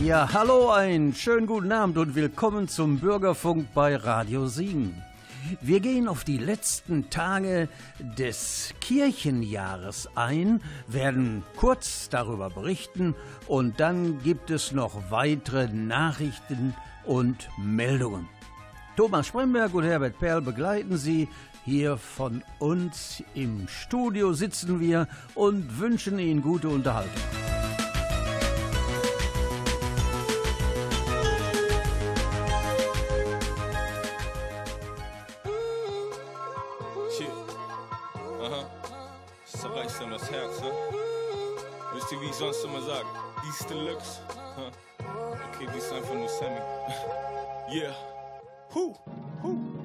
Ja, 0.00 0.32
hallo, 0.32 0.70
einen 0.70 1.12
schönen 1.12 1.48
guten 1.48 1.72
Abend 1.72 1.98
und 1.98 2.14
willkommen 2.14 2.68
zum 2.68 3.00
Bürgerfunk 3.00 3.74
bei 3.74 3.96
Radio 3.96 4.46
Siegen. 4.46 5.02
Wir 5.60 5.80
gehen 5.80 6.06
auf 6.06 6.22
die 6.22 6.38
letzten 6.38 7.10
Tage 7.10 7.68
des 7.98 8.74
Kirchenjahres 8.80 10.08
ein, 10.14 10.60
werden 10.86 11.42
kurz 11.56 12.08
darüber 12.10 12.48
berichten 12.48 13.16
und 13.48 13.80
dann 13.80 14.22
gibt 14.22 14.50
es 14.50 14.70
noch 14.70 15.10
weitere 15.10 15.66
Nachrichten 15.66 16.74
und 17.04 17.48
Meldungen. 17.58 18.28
Thomas 18.96 19.26
Spremberg 19.26 19.74
und 19.74 19.82
Herbert 19.82 20.16
Perl 20.20 20.42
begleiten 20.42 20.96
Sie. 20.96 21.28
Hier 21.64 21.96
von 21.96 22.44
uns 22.60 23.22
im 23.34 23.66
Studio 23.66 24.32
sitzen 24.32 24.78
wir 24.78 25.08
und 25.34 25.80
wünschen 25.80 26.20
Ihnen 26.20 26.40
gute 26.40 26.68
Unterhaltung. 26.68 27.47
Sonst 42.38 42.64
immer 42.64 42.80
sagen. 42.80 43.08
Dies 43.44 43.66
Deluxe. 43.66 44.20
Okay, 45.54 45.68
dies 45.74 45.84
ist 45.84 45.92
einfach 45.92 46.14
nur 46.14 46.28
Sammy. 46.28 46.60
yeah. 47.72 47.94
Huh. 48.72 48.94
Huh. 49.42 49.77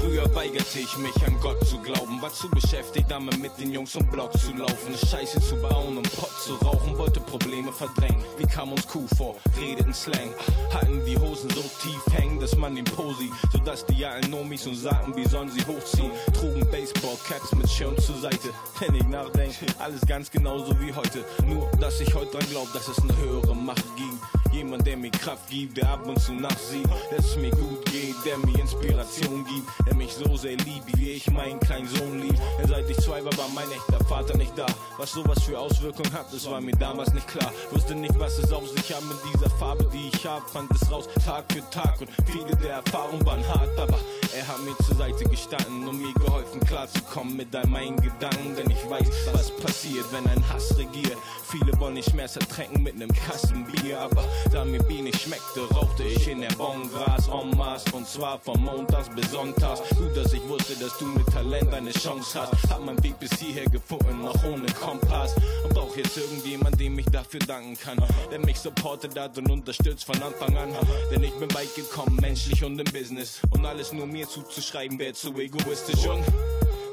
Früher 0.00 0.34
weigerte 0.34 0.78
ich 0.78 0.96
mich 0.96 1.14
an 1.26 1.38
Gott 1.42 1.62
zu 1.66 1.78
glauben, 1.78 2.22
war 2.22 2.32
zu 2.32 2.48
beschäftigt, 2.48 3.10
damit 3.10 3.38
mit 3.38 3.52
den 3.58 3.70
Jungs 3.70 3.94
um 3.96 4.06
Block 4.06 4.32
zu 4.38 4.50
laufen, 4.54 4.96
Scheiße 4.96 5.40
zu 5.42 5.56
bauen 5.56 5.98
und 5.98 6.10
Pott 6.16 6.32
zu 6.42 6.54
rauchen, 6.54 6.96
wollte 6.96 7.20
Probleme 7.20 7.70
verdrängen. 7.70 8.24
Wie 8.38 8.46
kam 8.46 8.72
uns 8.72 8.86
cool 8.94 9.06
vor, 9.18 9.36
redeten 9.60 9.92
Slang, 9.92 10.32
hatten 10.72 11.04
die 11.04 11.18
Hosen 11.18 11.50
so 11.50 11.60
tief 11.82 12.02
hängen, 12.14 12.40
dass 12.40 12.56
man 12.56 12.76
den 12.76 12.86
Posi, 12.86 13.30
sodass 13.52 13.84
die 13.84 14.06
alten 14.06 14.30
Nomis 14.30 14.66
und 14.66 14.76
sagten, 14.76 15.14
wie 15.16 15.28
sollen 15.28 15.50
sie 15.50 15.64
hochziehen, 15.66 16.10
trugen 16.32 16.66
Baseballcaps 16.70 17.52
mit 17.52 17.68
Schirm 17.68 17.96
zur 17.98 18.16
Seite. 18.16 18.48
Wenn 18.78 18.94
ich 18.94 19.06
nachdenke, 19.06 19.66
alles 19.78 20.00
ganz 20.06 20.30
genauso 20.30 20.80
wie 20.80 20.94
heute, 20.94 21.26
nur 21.46 21.70
dass 21.78 22.00
ich 22.00 22.14
heute 22.14 22.38
dran 22.38 22.46
glaub, 22.48 22.72
dass 22.72 22.88
es 22.88 22.98
eine 23.00 23.14
höhere 23.18 23.54
Macht 23.54 23.84
gibt. 23.96 24.39
Jemand, 24.52 24.86
der 24.86 24.96
mir 24.96 25.10
Kraft 25.10 25.48
gibt, 25.48 25.76
der 25.76 25.88
ab 25.88 26.06
und 26.06 26.18
zu 26.20 26.32
nachsieht, 26.32 26.88
dass 27.10 27.24
es 27.24 27.36
mir 27.36 27.50
gut 27.50 27.84
geht, 27.86 28.16
der 28.24 28.36
mir 28.38 28.58
Inspiration 28.58 29.44
gibt, 29.44 29.68
der 29.86 29.94
mich 29.94 30.12
so 30.12 30.36
sehr 30.36 30.56
liebt, 30.56 30.96
wie 30.96 31.10
ich 31.10 31.30
meinen 31.30 31.60
kleinen 31.60 31.88
Sohn 31.88 32.20
lieb. 32.20 32.36
Denn 32.58 32.68
seit 32.68 32.88
ich 32.90 32.96
zwei 32.98 33.24
war, 33.24 33.36
war 33.38 33.48
mein 33.54 33.70
echter 33.70 34.04
Vater 34.04 34.36
nicht 34.36 34.56
da. 34.56 34.66
Was 34.98 35.12
sowas 35.12 35.42
für 35.42 35.58
Auswirkungen 35.58 36.12
hat, 36.12 36.32
das 36.32 36.48
war 36.50 36.60
mir 36.60 36.76
damals 36.76 37.12
nicht 37.12 37.28
klar. 37.28 37.52
Wusste 37.70 37.94
nicht, 37.94 38.18
was 38.18 38.38
es 38.38 38.52
auf 38.52 38.68
sich 38.68 38.92
hat 38.92 39.02
mit 39.04 39.18
dieser 39.32 39.50
Farbe, 39.50 39.88
die 39.92 40.10
ich 40.12 40.26
hab. 40.26 40.48
Fand 40.50 40.70
es 40.72 40.90
raus 40.90 41.08
Tag 41.24 41.44
für 41.52 41.68
Tag 41.70 42.00
und 42.00 42.10
viele 42.26 42.56
der 42.56 42.82
Erfahrungen 42.84 43.24
waren 43.24 43.46
hart, 43.46 43.78
aber 43.78 43.98
er 44.36 44.46
hat 44.46 44.60
mir 44.62 44.76
zur 44.84 44.96
Seite 44.96 45.24
gestanden 45.24 45.88
und 45.88 46.00
mir 46.00 46.12
geholfen, 46.14 46.60
klarzukommen 46.60 47.36
mit 47.36 47.54
all 47.54 47.66
meinen 47.66 47.96
Gedanken. 47.96 48.56
Denn 48.56 48.70
ich 48.70 48.90
weiß, 48.90 49.08
was 49.32 49.50
passiert, 49.56 50.04
wenn 50.12 50.26
ein 50.26 50.42
Hass 50.48 50.76
regiert. 50.76 51.16
Viele 51.50 51.78
wollen 51.80 51.94
nicht 51.94 52.14
mehr 52.14 52.26
ertränken 52.26 52.82
mit 52.82 52.96
nem 52.96 53.12
Kasten 53.12 53.64
Bier, 53.64 54.00
aber 54.00 54.24
da 54.52 54.64
mir 54.64 54.82
Bier 54.82 55.02
nicht 55.02 55.20
schmeckte, 55.20 55.68
rauchte 55.74 56.02
ich 56.04 56.28
in 56.28 56.40
der 56.40 56.50
Bon 56.50 56.90
Gras 56.90 57.28
en 57.28 57.56
masse 57.56 57.84
und 57.92 58.06
zwar 58.06 58.38
von 58.38 58.62
Montags 58.62 59.08
bis 59.14 59.30
Sonntags. 59.30 59.80
Gut, 59.96 60.16
dass 60.16 60.32
ich 60.32 60.46
wusste, 60.48 60.74
dass 60.76 60.96
du 60.98 61.06
mit 61.06 61.26
Talent 61.26 61.72
eine 61.72 61.92
Chance 61.92 62.40
hast. 62.40 62.70
Hab 62.70 62.84
meinen 62.84 63.02
Weg 63.02 63.18
bis 63.18 63.32
hierher 63.38 63.66
gefunden, 63.66 64.22
noch 64.22 64.42
ohne 64.44 64.66
Kompass. 64.72 65.34
Und 65.64 65.74
brauch 65.74 65.96
jetzt 65.96 66.16
irgendjemand, 66.16 66.80
dem 66.80 66.98
ich 66.98 67.06
dafür 67.06 67.40
danken 67.40 67.78
kann. 67.78 67.98
Der 68.30 68.38
mich 68.38 68.58
supportet 68.58 69.18
hat 69.18 69.36
und 69.38 69.50
unterstützt 69.50 70.04
von 70.04 70.20
Anfang 70.22 70.56
an. 70.56 70.70
Denn 71.10 71.22
ich 71.22 71.34
bin 71.34 71.52
weit 71.54 71.74
gekommen, 71.74 72.16
menschlich 72.20 72.64
und 72.64 72.78
im 72.78 72.92
Business. 72.92 73.40
Und 73.50 73.64
alles 73.66 73.92
nur 73.92 74.06
mir 74.06 74.28
zuzuschreiben, 74.28 74.98
wäre 74.98 75.12
zu 75.12 75.34
egoistisch. 75.34 76.06
Und 76.06 76.24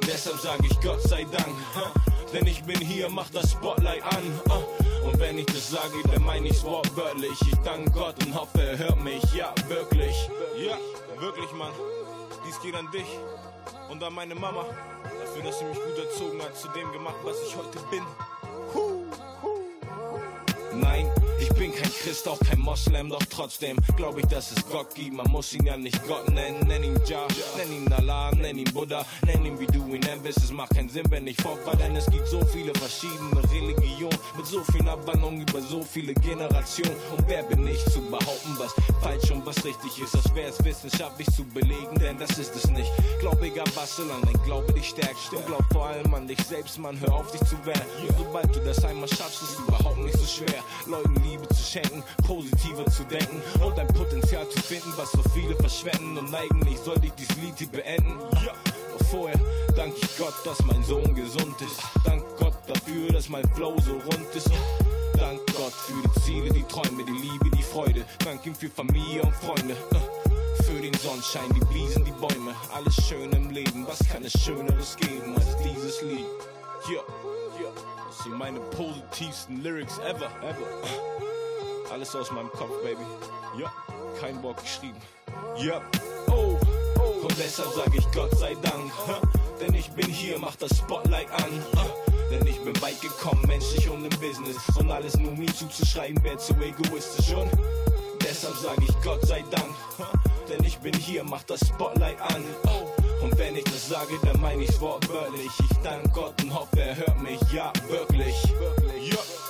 deshalb 0.07 0.37
sag 0.39 0.59
ich 0.63 0.79
Gott 0.81 1.01
sei 1.01 1.25
Dank. 1.31 2.16
Denn 2.33 2.45
ich 2.45 2.63
bin 2.63 2.79
hier, 2.79 3.09
mach 3.09 3.29
das 3.29 3.51
Spotlight 3.51 4.03
an. 4.03 4.41
Und 5.03 5.19
wenn 5.19 5.37
ich 5.37 5.45
das 5.45 5.69
sage, 5.69 5.95
dann 6.11 6.23
meine 6.23 6.47
ich's 6.47 6.63
wortwörtlich. 6.63 7.39
Ich 7.41 7.55
danke 7.63 7.89
Gott 7.91 8.15
und 8.25 8.35
hoffe, 8.35 8.61
er 8.61 8.77
hört 8.77 9.01
mich. 9.01 9.23
Ja, 9.33 9.53
wirklich. 9.67 10.29
Ja, 10.57 10.77
wirklich, 11.19 11.51
Mann. 11.53 11.71
Dies 12.45 12.59
geht 12.61 12.75
an 12.75 12.89
dich 12.91 13.07
und 13.89 14.03
an 14.03 14.13
meine 14.13 14.35
Mama. 14.35 14.65
Dafür, 15.03 15.43
dass 15.43 15.59
sie 15.59 15.65
mich 15.65 15.77
gut 15.77 15.97
erzogen 15.97 16.41
hat, 16.41 16.57
zu 16.57 16.67
dem 16.69 16.91
gemacht, 16.91 17.15
was 17.23 17.37
ich 17.47 17.55
heute 17.55 17.79
bin. 17.89 18.03
Nein, 20.79 21.09
Christ, 22.07 22.27
auch 22.29 22.39
kein 22.39 22.59
Moslem, 22.59 23.09
doch 23.09 23.23
trotzdem 23.29 23.77
glaube 23.97 24.21
ich, 24.21 24.27
dass 24.27 24.51
es 24.53 24.65
Gott 24.69 24.95
gibt. 24.95 25.13
Man 25.13 25.29
muss 25.29 25.53
ihn 25.53 25.65
ja 25.65 25.75
nicht 25.75 26.01
Gott 26.07 26.29
nennen, 26.29 26.65
nenn 26.65 26.81
ihn 26.81 26.97
Jah, 27.05 27.27
nenn 27.57 27.73
ihn 27.73 27.91
Allah, 27.91 28.31
nenn 28.33 28.57
ihn 28.57 28.71
Buddha, 28.73 29.05
nenn 29.25 29.45
ihn 29.45 29.59
wie 29.59 29.67
du 29.67 29.85
ihn 29.93 29.99
nennen 29.99 30.23
willst. 30.23 30.37
Es 30.37 30.53
macht 30.53 30.73
keinen 30.73 30.87
Sinn, 30.87 31.03
wenn 31.09 31.27
ich 31.27 31.35
fort 31.35 31.59
denn 31.81 31.95
es 31.97 32.05
gibt 32.05 32.27
so 32.27 32.39
viele 32.45 32.73
verschiedene 32.75 33.43
Religionen 33.51 34.17
mit 34.37 34.45
so 34.45 34.63
vielen 34.71 34.87
Abwandlungen 34.87 35.41
über 35.41 35.61
so 35.61 35.83
viele 35.83 36.13
Generationen. 36.13 36.95
Und 37.17 37.27
wer 37.27 37.43
bin 37.43 37.67
ich 37.67 37.83
zu 37.85 37.99
behaupten, 37.99 38.55
was 38.57 38.73
falsch 39.01 39.29
und 39.31 39.45
was 39.45 39.65
richtig 39.65 39.99
ist? 40.01 40.13
Das 40.13 40.33
wäre 40.33 40.49
es 40.49 40.63
wissenschaftlich 40.63 41.29
zu 41.31 41.43
belegen, 41.43 41.99
denn 41.99 42.17
das 42.17 42.37
ist 42.37 42.55
es 42.55 42.69
nicht. 42.69 42.89
Glaub 43.19 43.41
egal 43.41 43.67
was, 43.75 43.97
solange 43.97 44.25
dein 44.25 44.41
Glaube 44.43 44.71
dich 44.71 44.87
stärkt. 44.87 45.17
Und 45.33 45.45
glaub 45.45 45.63
vor 45.73 45.87
allem 45.87 46.13
an 46.13 46.25
dich 46.25 46.41
selbst, 46.41 46.79
man, 46.79 46.97
hör 47.01 47.15
auf 47.15 47.31
dich 47.31 47.41
zu 47.41 47.57
wehren. 47.65 47.81
Sobald 48.17 48.55
du 48.55 48.59
das 48.61 48.83
einmal 48.85 49.09
schaffst, 49.09 49.41
ist 49.41 49.51
es 49.51 49.59
überhaupt 49.59 49.97
nicht 49.97 50.17
so 50.17 50.25
schwer. 50.25 50.63
Leuten 50.85 51.15
Liebe 51.23 51.47
zu 51.49 51.63
schenken, 51.63 51.96
positiver 52.25 52.85
zu 52.87 53.03
denken 53.03 53.41
und 53.63 53.77
ein 53.79 53.87
Potenzial 53.87 54.47
zu 54.49 54.59
finden, 54.61 54.91
was 54.95 55.11
so 55.11 55.21
viele 55.33 55.55
verschwenden. 55.55 56.17
Und 56.17 56.31
sollte 56.87 57.07
ich 57.07 57.13
dieses 57.13 57.35
Lied 57.35 57.57
hier 57.57 57.67
beenden. 57.67 58.17
Ja. 58.45 58.53
Doch 58.97 59.05
vorher 59.07 59.37
danke 59.75 59.97
ich 60.01 60.17
Gott, 60.17 60.33
dass 60.45 60.63
mein 60.63 60.81
Sohn 60.85 61.13
gesund 61.13 61.61
ist. 61.61 61.81
Dank 62.05 62.23
Gott 62.39 62.53
dafür, 62.65 63.11
dass 63.11 63.27
mein 63.27 63.45
Flow 63.55 63.75
so 63.85 63.91
rund 63.91 64.33
ist. 64.33 64.49
Dank 65.17 65.41
Gott 65.47 65.73
für 65.73 66.01
die 66.01 66.21
Ziele, 66.21 66.49
die 66.53 66.63
Träume, 66.63 67.03
die 67.03 67.27
Liebe, 67.27 67.49
die 67.57 67.63
Freude. 67.63 68.05
Dank 68.23 68.45
ihm 68.45 68.55
für 68.55 68.69
Familie 68.69 69.21
und 69.23 69.35
Freunde. 69.35 69.75
Für 70.63 70.79
den 70.81 70.93
Sonnenschein, 70.93 71.53
die 71.53 71.65
Bliesen, 71.65 72.05
die 72.05 72.11
Bäume. 72.11 72.55
Alles 72.73 72.95
schön 72.95 73.29
im 73.33 73.49
Leben, 73.49 73.85
was 73.85 73.99
kann 74.07 74.23
es 74.23 74.31
Schöneres 74.41 74.95
geben 74.95 75.35
als 75.35 75.57
dieses 75.57 76.01
Lied? 76.03 76.25
Ja, 76.87 77.01
ja. 77.61 77.69
Das 78.07 78.23
sind 78.23 78.37
meine 78.37 78.61
positivsten 78.61 79.61
Lyrics 79.61 79.97
ever, 79.97 80.31
ever. 80.41 81.36
Alles 81.91 82.15
aus 82.15 82.31
meinem 82.31 82.51
Kopf, 82.51 82.71
Baby. 82.83 83.05
Ja, 83.57 83.71
kein 84.19 84.41
Wort 84.43 84.61
geschrieben. 84.61 84.97
Ja, 85.57 85.81
oh, 86.29 86.57
oh. 86.99 87.25
Und 87.25 87.37
deshalb 87.39 87.69
sag 87.73 87.93
ich 87.95 88.09
Gott 88.11 88.37
sei 88.37 88.55
Dank. 88.55 88.91
Denn 89.59 89.73
ich 89.73 89.89
bin 89.91 90.07
hier, 90.07 90.37
mach 90.37 90.55
das 90.57 90.77
Spotlight 90.77 91.31
an. 91.31 91.63
Denn 92.29 92.45
ich 92.45 92.59
bin 92.59 92.79
weit 92.81 93.01
gekommen, 93.01 93.41
menschlich 93.47 93.89
und 93.89 94.03
im 94.03 94.19
Business. 94.19 94.57
Und 94.77 94.91
alles 94.91 95.17
nur 95.17 95.31
mir 95.31 95.53
zuzuschreiben, 95.53 96.21
wäre 96.23 96.37
zu 96.37 96.53
egoistisch. 96.55 97.33
Und 97.33 97.51
deshalb 98.21 98.55
sag 98.57 98.77
ich 98.81 98.93
Gott 99.01 99.25
sei 99.25 99.43
Dank. 99.49 99.73
Denn 100.49 100.63
ich 100.63 100.77
bin 100.79 100.93
hier, 100.93 101.23
mach 101.23 101.43
das 101.43 101.61
Spotlight 101.61 102.19
an. 102.21 102.43
Und 103.21 103.37
wenn 103.37 103.55
ich 103.55 103.63
das 103.63 103.89
sage, 103.89 104.19
dann 104.23 104.39
meine 104.41 104.63
ich's 104.63 104.79
wortwörtlich. 104.79 105.51
Ich 105.71 105.77
danke 105.77 106.09
Gott 106.09 106.33
und 106.43 106.53
hoffe, 106.53 106.81
er 106.81 106.95
hört 106.97 107.21
mich. 107.21 107.39
Ja, 107.51 107.71
wirklich. 107.89 108.35
Ja. 109.09 109.46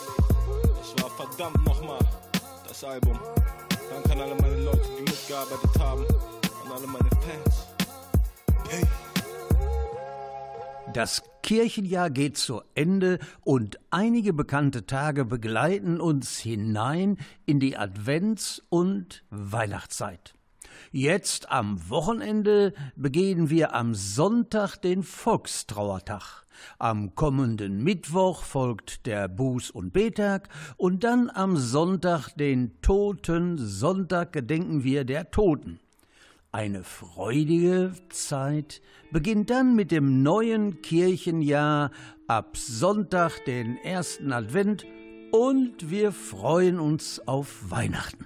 Das 0.87 1.03
war 1.03 1.09
verdammt 1.09 1.65
nochmal 1.65 1.99
das 2.65 2.81
Album. 2.83 3.19
Danke 3.89 4.11
an 4.13 4.21
alle 4.21 4.35
meine 4.35 4.63
Leute, 4.63 4.87
die 4.97 5.01
mitgearbeitet 5.01 5.79
haben. 5.79 6.05
An 6.65 6.71
alle 6.71 6.87
meine 6.87 7.09
Fans. 7.09 7.67
Hey. 8.69 8.83
Das 10.93 11.23
Kirchenjahr 11.43 12.09
geht 12.09 12.37
zu 12.37 12.61
Ende 12.73 13.19
und 13.43 13.79
einige 13.89 14.31
bekannte 14.31 14.85
Tage 14.85 15.25
begleiten 15.25 15.99
uns 15.99 16.37
hinein 16.37 17.17
in 17.45 17.59
die 17.59 17.77
Advents- 17.77 18.61
und 18.69 19.25
Weihnachtszeit. 19.29 20.35
Jetzt 20.91 21.51
am 21.51 21.89
Wochenende 21.89 22.73
begehen 22.95 23.49
wir 23.49 23.73
am 23.73 23.93
Sonntag 23.93 24.77
den 24.77 25.03
Volkstrauertag. 25.03 26.46
Am 26.79 27.15
kommenden 27.15 27.83
Mittwoch 27.83 28.43
folgt 28.43 29.05
der 29.05 29.29
Buß- 29.29 29.71
und 29.71 29.93
Betag 29.93 30.49
und 30.77 31.03
dann 31.03 31.29
am 31.29 31.57
Sonntag, 31.57 32.29
den 32.35 32.81
Toten 32.81 33.57
Sonntag, 33.57 34.33
gedenken 34.33 34.83
wir 34.83 35.03
der 35.03 35.31
Toten. 35.31 35.79
Eine 36.51 36.83
freudige 36.83 37.91
Zeit 38.09 38.81
beginnt 39.11 39.49
dann 39.49 39.75
mit 39.75 39.91
dem 39.91 40.23
neuen 40.23 40.81
Kirchenjahr 40.81 41.91
ab 42.27 42.57
Sonntag, 42.57 43.45
den 43.45 43.77
ersten 43.77 44.31
Advent, 44.31 44.85
und 45.31 45.91
wir 45.91 46.11
freuen 46.11 46.79
uns 46.79 47.21
auf 47.27 47.69
Weihnachten. 47.69 48.25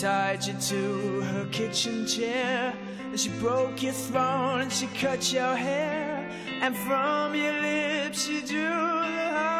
tied 0.00 0.46
you 0.46 0.54
to 0.54 1.20
her 1.20 1.44
kitchen 1.52 2.06
chair, 2.06 2.72
and 3.02 3.20
she 3.20 3.28
broke 3.38 3.82
your 3.82 3.92
throne, 3.92 4.62
and 4.62 4.72
she 4.72 4.86
cut 4.86 5.30
your 5.30 5.54
hair, 5.54 6.26
and 6.62 6.74
from 6.74 7.34
your 7.34 7.60
lips 7.60 8.24
she 8.24 8.40
drew 8.40 8.80
Baby, 9.20 9.59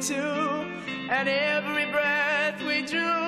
Too, 0.00 0.14
and 1.10 1.28
every 1.28 1.84
breath 1.92 2.58
we 2.62 2.80
drew 2.80 3.19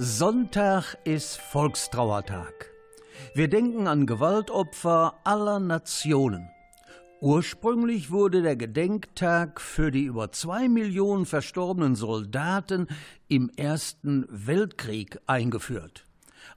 Sonntag 0.00 0.96
ist 1.02 1.38
Volkstrauertag. 1.38 2.70
Wir 3.34 3.48
denken 3.48 3.88
an 3.88 4.06
Gewaltopfer 4.06 5.18
aller 5.24 5.58
Nationen. 5.58 6.48
Ursprünglich 7.20 8.12
wurde 8.12 8.42
der 8.42 8.54
Gedenktag 8.54 9.60
für 9.60 9.90
die 9.90 10.04
über 10.04 10.30
zwei 10.30 10.68
Millionen 10.68 11.26
verstorbenen 11.26 11.96
Soldaten 11.96 12.86
im 13.26 13.50
Ersten 13.56 14.24
Weltkrieg 14.30 15.18
eingeführt. 15.26 16.06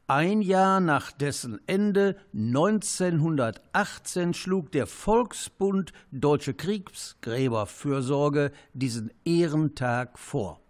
Ein 0.06 0.44
Jahr 0.44 0.80
nach 0.80 1.12
dessen 1.12 1.60
Ende 1.66 2.18
1918 2.36 4.36
schlug 4.36 4.72
der 4.72 4.86
Volksbund 4.86 5.94
Deutsche 6.12 6.54
Kriegsgräberfürsorge 6.54 8.52
diesen 8.76 9.10
Ehrentag 9.26 10.20
vor. 10.20 10.61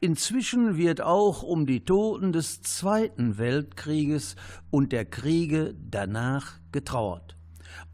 Inzwischen 0.00 0.76
wird 0.76 1.00
auch 1.00 1.42
um 1.42 1.66
die 1.66 1.84
Toten 1.84 2.32
des 2.32 2.62
Zweiten 2.62 3.38
Weltkrieges 3.38 4.36
und 4.70 4.92
der 4.92 5.04
Kriege 5.04 5.74
danach 5.90 6.58
getrauert. 6.72 7.36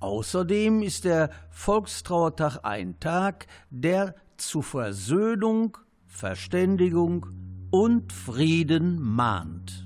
Außerdem 0.00 0.82
ist 0.82 1.04
der 1.04 1.30
Volkstrauertag 1.50 2.60
ein 2.62 2.98
Tag, 3.00 3.46
der 3.70 4.14
zu 4.36 4.62
Versöhnung, 4.62 5.78
Verständigung 6.06 7.26
und 7.70 8.12
Frieden 8.12 9.00
mahnt. 9.00 9.84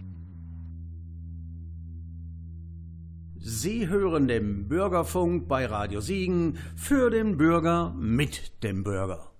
Sie 3.39 3.89
hören 3.89 4.29
den 4.29 4.69
Bürgerfunk 4.69 5.49
bei 5.49 5.65
Radio 5.65 6.01
Siegen 6.01 6.59
für 6.77 7.11
den 7.11 7.39
Bürger 7.39 7.95
mit 7.99 8.63
dem 8.63 8.85
Bürger. 8.85 9.31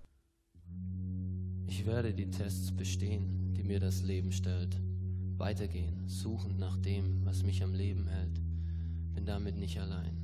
Ich 1.69 1.85
werde 1.85 2.15
die 2.15 2.31
Tests 2.31 2.73
bestehen, 2.73 3.55
die 3.55 3.63
mir 3.63 3.79
das 3.79 4.03
Leben 4.03 4.33
stellt. 4.33 4.81
Weitergehen, 5.37 6.09
suchend 6.09 6.59
nach 6.59 6.79
dem, 6.79 7.25
was 7.25 7.43
mich 7.43 7.63
am 7.63 7.75
Leben 7.75 8.09
hält. 8.09 8.41
Bin 9.15 9.27
damit 9.27 9.57
nicht 9.57 9.79
allein 9.79 10.17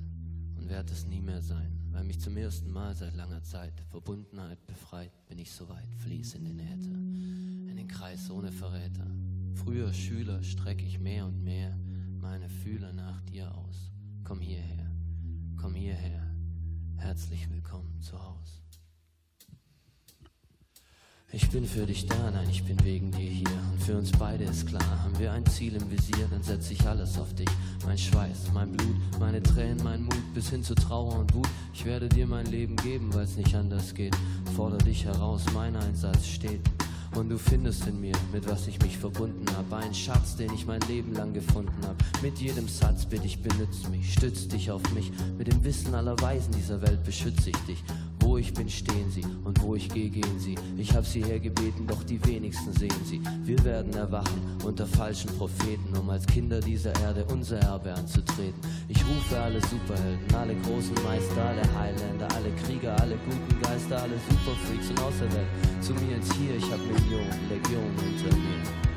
und 0.56 0.68
werde 0.70 0.92
es 0.92 1.06
nie 1.06 1.20
mehr 1.20 1.42
sein. 1.42 1.70
weil 1.94 2.02
mich 2.02 2.18
zum 2.18 2.36
ersten 2.36 2.70
Mal 2.72 2.96
seit 2.96 3.14
langer 3.14 3.42
Zeit 3.44 3.72
Verbundenheit 3.88 4.66
befreit, 4.66 5.12
bin 5.28 5.38
ich 5.38 5.52
soweit, 5.52 5.94
fließ 6.02 6.34
in 6.34 6.44
den 6.44 6.58
Äther, 6.58 7.70
in 7.70 7.76
den 7.76 7.86
Kreis 7.86 8.28
ohne 8.30 8.50
Verräter. 8.50 9.06
Früher 9.54 9.92
Schüler 9.92 10.42
streck 10.42 10.82
ich 10.82 10.98
mehr 10.98 11.24
und 11.24 11.44
mehr 11.44 11.78
meine 12.20 12.48
Fühler 12.48 12.92
nach 12.92 13.22
dir 13.22 13.54
aus. 13.54 13.92
Komm 14.24 14.40
hierher, 14.40 14.90
komm 15.56 15.76
hierher, 15.76 16.34
herzlich 16.96 17.48
willkommen 17.48 18.00
zu 18.00 18.20
Hause. 18.20 18.63
Ich 21.34 21.50
bin 21.50 21.66
für 21.66 21.84
dich 21.84 22.06
da, 22.06 22.30
nein, 22.32 22.48
ich 22.48 22.62
bin 22.62 22.82
wegen 22.84 23.10
dir 23.10 23.28
hier. 23.28 23.48
Und 23.72 23.82
für 23.82 23.98
uns 23.98 24.12
beide 24.12 24.44
ist 24.44 24.68
klar, 24.68 25.02
haben 25.02 25.18
wir 25.18 25.32
ein 25.32 25.44
Ziel 25.46 25.74
im 25.74 25.90
Visier, 25.90 26.28
dann 26.30 26.44
setz 26.44 26.70
ich 26.70 26.86
alles 26.86 27.18
auf 27.18 27.34
dich. 27.34 27.48
Mein 27.84 27.98
Schweiß, 27.98 28.52
mein 28.52 28.70
Blut, 28.70 28.94
meine 29.18 29.42
Tränen, 29.42 29.82
mein 29.82 30.04
Mut, 30.04 30.32
bis 30.32 30.50
hin 30.50 30.62
zu 30.62 30.76
Trauer 30.76 31.18
und 31.18 31.34
Wut. 31.34 31.48
Ich 31.72 31.84
werde 31.84 32.08
dir 32.08 32.28
mein 32.28 32.46
Leben 32.46 32.76
geben, 32.76 33.12
weil 33.12 33.24
es 33.24 33.36
nicht 33.36 33.52
anders 33.56 33.94
geht. 33.94 34.16
Forder 34.54 34.78
dich 34.78 35.06
heraus, 35.06 35.42
mein 35.52 35.74
Einsatz 35.74 36.24
steht. 36.24 36.60
Und 37.16 37.28
du 37.28 37.38
findest 37.38 37.86
in 37.88 38.00
mir, 38.00 38.14
mit 38.32 38.48
was 38.48 38.68
ich 38.68 38.80
mich 38.80 38.96
verbunden 38.96 39.44
habe, 39.56 39.76
einen 39.76 39.94
Schatz, 39.94 40.36
den 40.36 40.52
ich 40.52 40.66
mein 40.66 40.80
Leben 40.82 41.14
lang 41.14 41.32
gefunden 41.32 41.84
habe. 41.84 41.96
Mit 42.22 42.38
jedem 42.38 42.68
Satz 42.68 43.06
bitte 43.06 43.26
ich, 43.26 43.42
benütze 43.42 43.88
mich, 43.88 44.12
stütz 44.12 44.46
dich 44.46 44.70
auf 44.70 44.82
mich. 44.94 45.10
Mit 45.36 45.48
dem 45.48 45.64
Wissen 45.64 45.96
aller 45.96 46.20
Weisen 46.20 46.52
dieser 46.52 46.80
Welt 46.80 47.02
beschütze 47.02 47.50
ich 47.50 47.58
dich. 47.66 47.82
Wo 48.24 48.38
ich 48.38 48.54
bin, 48.54 48.70
stehen 48.70 49.10
sie 49.10 49.22
und 49.44 49.60
wo 49.60 49.74
ich 49.74 49.86
gehe, 49.90 50.08
gehen 50.08 50.38
sie. 50.38 50.54
Ich 50.78 50.94
hab 50.94 51.04
sie 51.04 51.22
hergebeten, 51.22 51.86
doch 51.86 52.02
die 52.04 52.24
wenigsten 52.24 52.72
sehen 52.72 53.04
sie. 53.04 53.20
Wir 53.44 53.62
werden 53.64 53.92
erwachen 53.92 54.40
unter 54.64 54.86
falschen 54.86 55.28
Propheten, 55.36 55.94
um 55.94 56.08
als 56.08 56.26
Kinder 56.26 56.58
dieser 56.58 56.98
Erde 57.02 57.26
unser 57.30 57.58
Erbe 57.58 57.92
anzutreten. 57.92 58.58
Ich 58.88 59.04
rufe 59.04 59.38
alle 59.38 59.60
Superhelden, 59.60 60.34
alle 60.34 60.54
großen 60.54 60.94
Meister, 61.04 61.44
alle 61.44 61.62
Highlander, 61.78 62.26
alle 62.34 62.50
Krieger, 62.64 62.98
alle 62.98 63.16
guten 63.26 63.60
Geister, 63.60 64.00
alle 64.00 64.16
Superfreaks 64.30 64.88
und 64.88 65.00
Außerwelt. 65.00 65.48
Zu 65.82 65.92
mir 65.92 66.16
ins 66.16 66.32
Hier, 66.36 66.56
ich 66.56 66.70
hab 66.72 66.78
Millionen, 66.78 67.48
Legionen 67.50 67.98
hinter 67.98 68.34
mir. 68.36 68.93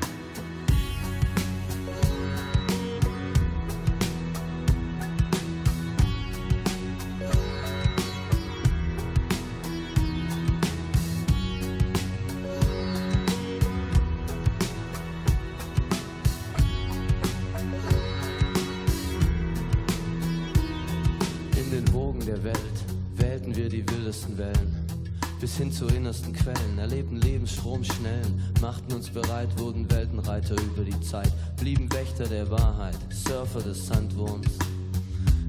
Hin 25.58 25.72
zu 25.72 25.86
innersten 25.86 26.32
Quellen, 26.32 26.78
erlebten 26.78 27.16
Lebensstrom 27.16 27.82
schnellen, 27.82 28.42
machten 28.60 28.92
uns 28.92 29.10
bereit, 29.10 29.48
wurden 29.58 29.90
Weltenreiter 29.90 30.54
über 30.54 30.84
die 30.84 31.00
Zeit, 31.00 31.32
blieben 31.56 31.92
Wächter 31.92 32.26
der 32.26 32.48
Wahrheit, 32.48 32.96
Surfer 33.10 33.60
des 33.60 33.88
Sandwurms. 33.88 34.46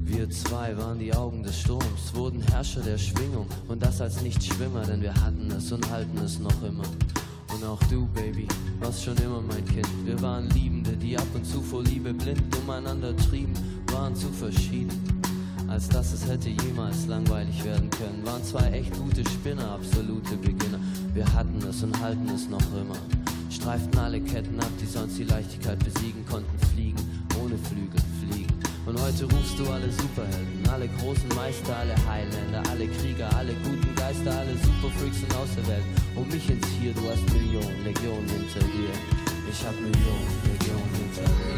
Wir 0.04 0.28
zwei 0.32 0.76
waren 0.78 0.98
die 0.98 1.14
Augen 1.14 1.44
des 1.44 1.60
Sturms, 1.60 2.14
wurden 2.14 2.42
Herrscher 2.42 2.82
der 2.82 2.98
Schwingung 2.98 3.46
und 3.68 3.84
das 3.84 4.02
als 4.02 4.22
Nichtschwimmer, 4.24 4.82
denn 4.82 5.02
wir 5.04 5.14
hatten 5.14 5.52
es 5.52 5.72
und 5.72 5.88
halten 5.92 6.18
es 6.18 6.40
noch 6.40 6.64
immer. 6.64 6.86
Und 7.54 7.64
auch 7.64 7.82
du, 7.84 8.08
Baby, 8.08 8.48
warst 8.80 9.04
schon 9.04 9.18
immer 9.18 9.42
mein 9.42 9.66
Kind. 9.66 9.88
Wir 10.06 10.20
waren 10.22 10.50
Liebende, 10.50 10.98
die 10.98 11.18
ab 11.18 11.28
und 11.36 11.46
zu 11.46 11.62
vor 11.62 11.84
Liebe 11.84 12.14
blind 12.14 12.42
umeinander 12.58 13.16
trieben, 13.16 13.54
waren 13.92 14.16
zu 14.16 14.28
verschieden 14.30 15.19
als 15.70 15.88
dass 15.88 16.14
es 16.14 16.28
hätte 16.28 16.50
jemals 16.50 17.06
langweilig 17.08 17.64
werden 17.64 17.90
können. 17.92 18.26
Waren 18.26 18.44
zwei 18.44 18.70
echt 18.72 18.94
gute 18.98 19.24
Spinner, 19.30 19.72
absolute 19.72 20.36
Beginner. 20.38 20.80
Wir 21.14 21.32
hatten 21.34 21.60
es 21.70 21.84
und 21.84 22.00
halten 22.02 22.28
es 22.30 22.50
noch 22.50 22.66
immer. 22.74 22.98
Streiften 23.50 23.98
alle 24.00 24.22
Ketten 24.22 24.60
ab, 24.60 24.72
die 24.82 24.86
sonst 24.86 25.18
die 25.18 25.24
Leichtigkeit 25.24 25.80
besiegen 25.80 26.26
konnten, 26.26 26.58
fliegen, 26.74 27.00
ohne 27.42 27.58
Flügel 27.58 28.02
fliegen. 28.20 28.54
Und 28.86 29.00
heute 29.00 29.26
rufst 29.26 29.60
du 29.60 29.70
alle 29.70 29.92
Superhelden, 29.92 30.68
alle 30.72 30.88
großen 31.00 31.30
Meister, 31.36 31.76
alle 31.76 31.96
Highlander, 32.08 32.64
alle 32.72 32.88
Krieger, 32.88 33.30
alle 33.36 33.54
guten 33.64 33.94
Geister, 33.96 34.32
alle 34.32 34.54
Superfreaks 34.58 35.24
und 35.24 35.36
Außerwelt. 35.36 35.84
Um 36.16 36.28
mich 36.28 36.50
ins 36.50 36.68
Hier, 36.82 36.94
du 36.94 37.02
hast 37.10 37.26
Millionen, 37.34 37.84
Legionen 37.84 38.28
hinter 38.30 38.66
dir. 38.66 38.94
Ich 39.52 39.66
hab 39.66 39.76
Millionen, 39.76 40.30
Legionen 40.46 40.94
hinter 40.96 41.30
mir. 41.30 41.49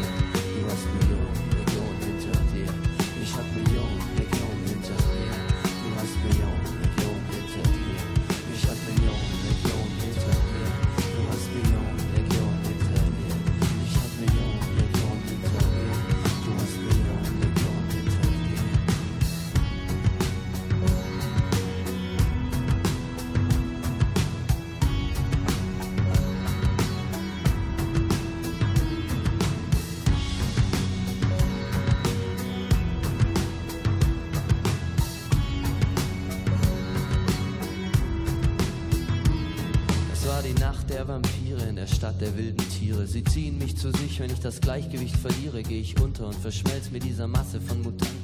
Der 42.22 42.36
wilden 42.36 42.68
Tiere. 42.70 43.06
Sie 43.06 43.24
ziehen 43.24 43.58
mich 43.58 43.76
zu 43.76 43.92
sich, 43.92 44.20
wenn 44.20 44.30
ich 44.30 44.40
das 44.40 44.60
Gleichgewicht 44.60 45.16
verliere, 45.16 45.62
gehe 45.62 45.80
ich 45.80 46.00
unter 46.00 46.26
und 46.26 46.34
verschmelz 46.34 46.90
mit 46.90 47.04
dieser 47.04 47.26
Masse 47.26 47.60
von 47.60 47.82
Mutanten. 47.82 48.21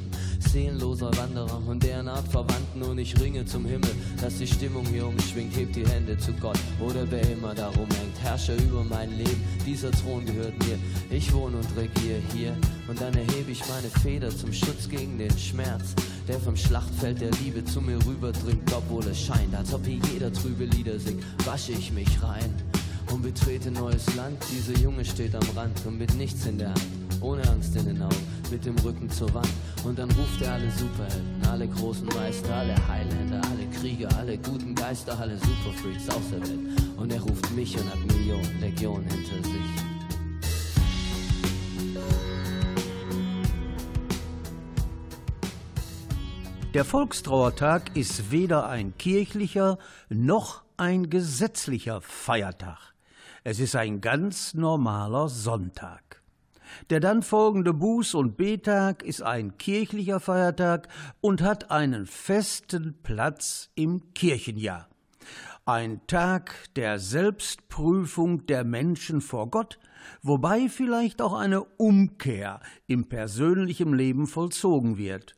Seelenloser 0.53 1.11
Wanderer 1.17 1.61
und 1.67 1.83
deren 1.83 2.09
Art 2.09 2.27
Verwandten 2.29 2.83
und 2.83 2.99
ich 2.99 3.19
ringe 3.21 3.45
zum 3.45 3.67
Himmel, 3.67 3.91
dass 4.21 4.39
die 4.39 4.47
Stimmung 4.47 4.87
hier 4.87 5.07
umschwingt, 5.07 5.55
hebt 5.55 5.77
die 5.77 5.87
Hände 5.87 6.17
zu 6.17 6.33
Gott. 6.33 6.59
Oder 6.81 7.11
wer 7.11 7.29
immer 7.31 7.55
darum 7.55 7.87
hängt, 7.91 8.19
Herrscher 8.23 8.55
über 8.57 8.83
mein 8.83 9.17
Leben, 9.19 9.43
dieser 9.67 9.91
Thron 9.91 10.25
gehört 10.25 10.59
mir, 10.61 10.79
ich 11.11 11.33
wohne 11.35 11.59
und 11.59 11.77
regiere 11.77 12.21
hier. 12.35 12.57
Und 12.89 12.99
dann 12.99 13.13
erhebe 13.15 13.51
ich 13.51 13.61
meine 13.69 13.89
Feder 14.03 14.31
zum 14.31 14.53
Schutz 14.53 14.89
gegen 14.89 15.19
den 15.19 15.37
Schmerz, 15.39 15.95
der 16.27 16.41
vom 16.41 16.57
Schlachtfeld 16.57 17.21
der 17.21 17.31
Liebe 17.43 17.63
zu 17.65 17.83
mir 17.83 17.99
rüberdringt, 18.07 18.73
obwohl 18.75 19.07
es 19.07 19.21
scheint, 19.21 19.55
als 19.55 19.75
ob 19.75 19.85
hier 19.85 20.01
jeder 20.13 20.33
trübe 20.33 20.65
Lieder 20.65 20.99
singt, 20.99 21.23
wasche 21.45 21.73
ich 21.73 21.93
mich 21.93 22.23
rein 22.23 22.55
und 23.13 23.23
betrete 23.23 23.71
neues 23.71 24.15
Land. 24.17 24.39
Dieser 24.51 24.79
Junge 24.81 25.05
steht 25.05 25.35
am 25.35 25.47
Rand 25.55 25.79
und 25.85 25.99
mit 25.99 26.15
nichts 26.15 26.47
in 26.47 26.59
der 26.59 26.71
Hand, 26.71 26.87
ohne 27.21 27.47
Angst 27.49 27.77
in 27.77 27.87
den 27.87 28.03
Augen, 28.03 28.17
mit 28.51 28.65
dem 28.65 28.77
Rücken 28.79 29.11
zur 29.11 29.33
Wand. 29.35 29.49
Und 29.85 29.99
dann 29.99 30.11
ruft 30.11 30.41
er 30.43 30.55
alle 30.55 30.71
Superhelden, 30.71 31.47
alle 31.51 31.69
großen 31.69 32.07
Meister, 32.07 32.55
alle 32.55 32.75
Highlander, 32.89 33.41
alle 33.51 33.67
Krieger, 33.79 34.09
alle 34.17 34.39
guten 34.39 34.75
Geister, 34.75 35.19
alle 35.19 35.37
Superfreaks 35.39 36.09
aus 36.09 36.31
der 36.31 36.41
Welt. 36.41 36.59
Und 36.97 37.13
er 37.13 37.21
ruft 37.21 37.51
mich 37.53 37.77
und 37.79 37.89
hat 37.91 37.99
Millionen, 38.07 38.61
Legionen 38.61 39.09
hinter 39.09 39.49
sich. 39.49 39.89
Der 46.75 46.85
Volkstrauertag 46.85 47.97
ist 47.97 48.31
weder 48.31 48.69
ein 48.69 48.97
kirchlicher 48.99 49.79
noch 50.11 50.63
ein 50.77 51.11
gesetzlicher 51.11 52.01
Feiertag. 52.03 52.95
Es 53.43 53.59
ist 53.59 53.75
ein 53.75 54.01
ganz 54.01 54.55
normaler 54.55 55.29
Sonntag. 55.29 56.08
Der 56.91 57.01
dann 57.01 57.23
folgende 57.23 57.71
Buß- 57.71 58.17
und 58.17 58.37
Betag 58.37 59.03
ist 59.03 59.23
ein 59.23 59.59
kirchlicher 59.59 60.21
Feiertag 60.21 60.89
und 61.21 61.43
hat 61.43 61.71
einen 61.71 62.07
festen 62.07 62.99
Platz 63.03 63.71
im 63.75 64.15
Kirchenjahr. 64.15 64.89
Ein 65.65 66.01
Tag 66.07 66.55
der 66.77 66.99
Selbstprüfung 66.99 68.47
der 68.47 68.65
Menschen 68.65 69.21
vor 69.21 69.51
Gott, 69.51 69.79
wobei 70.23 70.69
vielleicht 70.69 71.21
auch 71.21 71.35
eine 71.35 71.63
Umkehr 71.63 72.61
im 72.87 73.09
persönlichen 73.09 73.93
Leben 73.93 74.27
vollzogen 74.27 74.97
wird. 74.97 75.35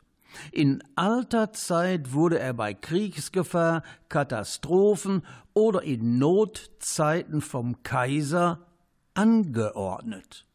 In 0.53 0.83
alter 0.95 1.53
Zeit 1.53 2.13
wurde 2.13 2.39
er 2.39 2.55
bei 2.55 2.75
Kriegsgefahr, 2.75 3.83
Katastrophen 4.09 5.23
oder 5.55 5.83
in 5.83 6.19
Notzeiten 6.19 7.41
vom 7.41 7.83
Kaiser 7.83 8.67
angeordnet. 9.15 10.47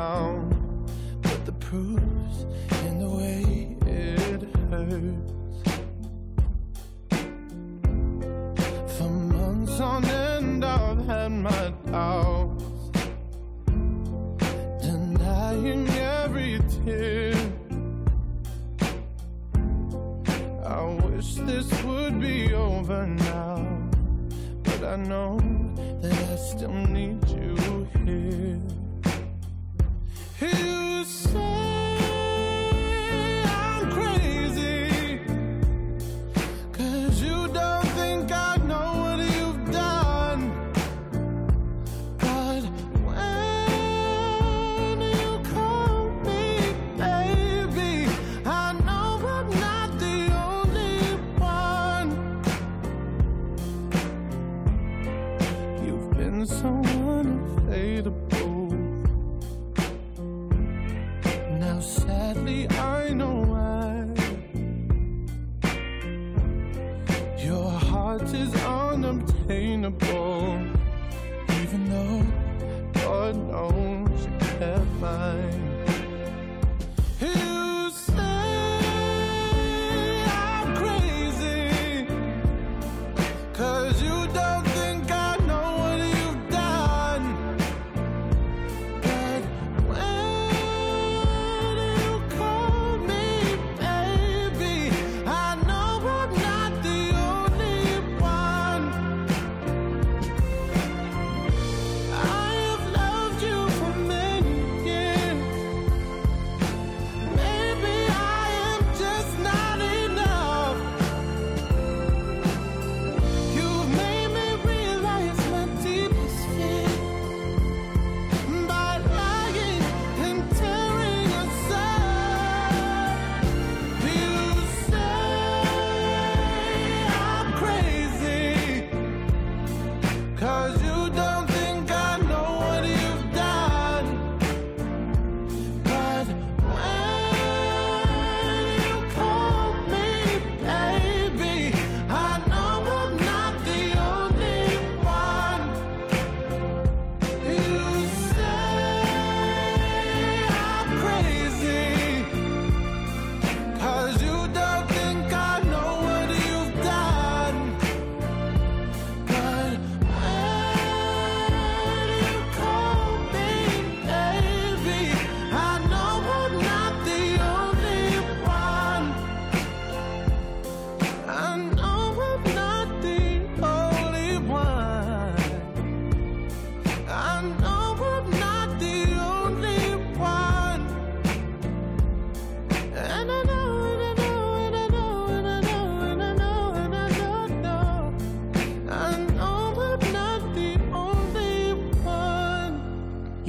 town. 0.00 0.39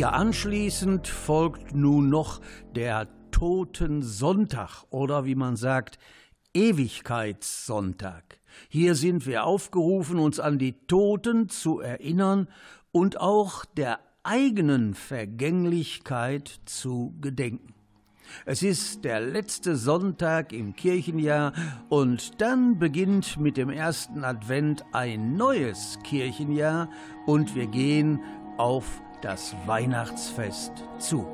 Ja, 0.02 0.14
anschließend 0.14 1.08
folgt 1.08 1.76
nun 1.76 2.10
noch 2.10 2.42
der 2.76 3.08
Totensonntag 3.30 4.84
oder 4.90 5.26
wie 5.26 5.36
man 5.36 5.56
sagt, 5.56 6.00
Ewigkeitssonntag. 6.56 8.40
Hier 8.68 8.96
sind 8.96 9.28
wir 9.28 9.44
aufgerufen, 9.44 10.18
uns 10.18 10.40
an 10.40 10.58
die 10.58 10.74
Toten 10.88 11.50
zu 11.50 11.82
erinnern 11.82 12.48
und 12.92 13.22
auch 13.22 13.64
der 13.64 14.00
eigenen 14.24 14.96
Vergänglichkeit 14.96 16.62
zu 16.66 17.14
gedenken. 17.22 17.76
Es 18.48 18.64
ist 18.64 19.06
der 19.06 19.20
letzte 19.20 19.76
Sonntag 19.76 20.52
im 20.52 20.76
Kirchenjahr 20.76 21.54
und 21.90 22.42
dann 22.42 22.80
beginnt 22.80 23.40
mit 23.40 23.56
dem 23.56 23.70
ersten 23.70 24.24
Advent 24.24 24.84
ein 24.94 25.36
neues 25.36 26.00
Kirchenjahr 26.04 26.90
und 27.28 27.54
wir 27.54 27.68
gehen 27.68 28.20
auf 28.58 29.00
das 29.22 29.56
Weihnachtsfest 29.66 30.72
zu. 30.98 31.26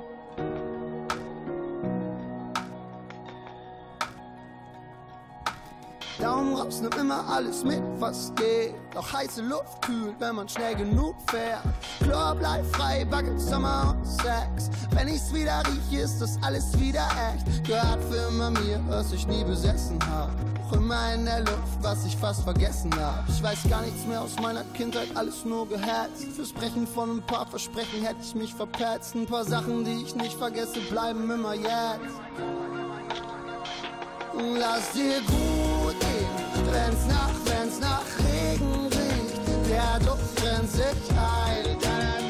Daumen 6.20 6.56
raus, 6.56 6.82
nimm 6.82 6.92
immer 7.00 7.28
alles 7.30 7.64
mit, 7.64 7.82
was 8.00 8.34
geht. 8.36 8.74
Doch 8.94 9.14
heiße 9.14 9.44
Luft 9.44 9.82
kühlt, 9.84 10.16
wenn 10.20 10.36
man 10.36 10.50
schnell 10.50 10.76
genug 10.76 11.16
fährt. 11.30 11.62
Chlor 12.00 12.34
bleibt 12.34 12.76
frei, 12.76 13.06
Bucket, 13.06 13.40
Sommer 13.40 13.96
und 13.96 14.06
Sex. 14.06 14.72
Wenn 14.92 15.10
ich's 15.10 15.32
wieder 15.32 15.62
rieche, 15.68 16.04
ist 16.04 16.20
das 16.20 16.40
alles 16.42 16.78
wieder 16.80 17.08
echt. 17.32 17.64
Gehört 17.66 18.04
für 18.06 18.30
immer 18.30 18.50
mir, 18.50 18.82
was 18.88 19.12
ich 19.14 19.28
nie 19.28 19.44
besessen 19.44 20.00
hab. 20.10 20.32
Auch 20.66 20.74
immer 20.74 21.14
in 21.14 21.26
der 21.26 21.42
Luft, 21.42 21.78
was 21.82 22.04
ich 22.06 22.18
fast 22.18 22.42
vergessen 22.42 22.92
hab. 23.00 23.24
Ich 23.30 23.44
weiß 23.44 23.70
gar 23.70 23.82
nichts 23.82 24.06
mehr 24.08 24.22
aus 24.22 24.36
meiner 24.42 24.64
Kindheit, 24.74 25.10
alles 25.14 25.46
nur 25.46 25.70
geherzt. 25.70 26.24
Fürs 26.36 26.52
Brechen 26.52 26.88
von 26.88 27.18
ein 27.18 27.22
paar 27.22 27.46
Versprechen 27.46 28.02
hätte 28.02 28.22
ich 28.24 28.34
mich 28.34 28.56
verpetzt. 28.56 29.14
Ein 29.14 29.28
paar 29.28 29.46
Sachen, 29.46 29.86
die 29.86 30.02
ich 30.02 30.16
nicht 30.16 30.34
vergesse, 30.34 30.80
bleiben 30.90 31.30
immer 31.30 31.54
jetzt. 31.54 32.16
Lass 34.34 34.92
dir 34.92 35.22
gut 35.28 35.77
wenn's 36.78 37.06
nach, 37.08 37.34
wenn's 37.46 37.80
nach 37.80 38.06
Regen 38.20 38.88
riecht. 38.88 39.70
Der 39.70 40.00
Duft 40.06 40.36
brennt 40.36 40.72
sich 40.72 41.10
ein. 41.12 42.27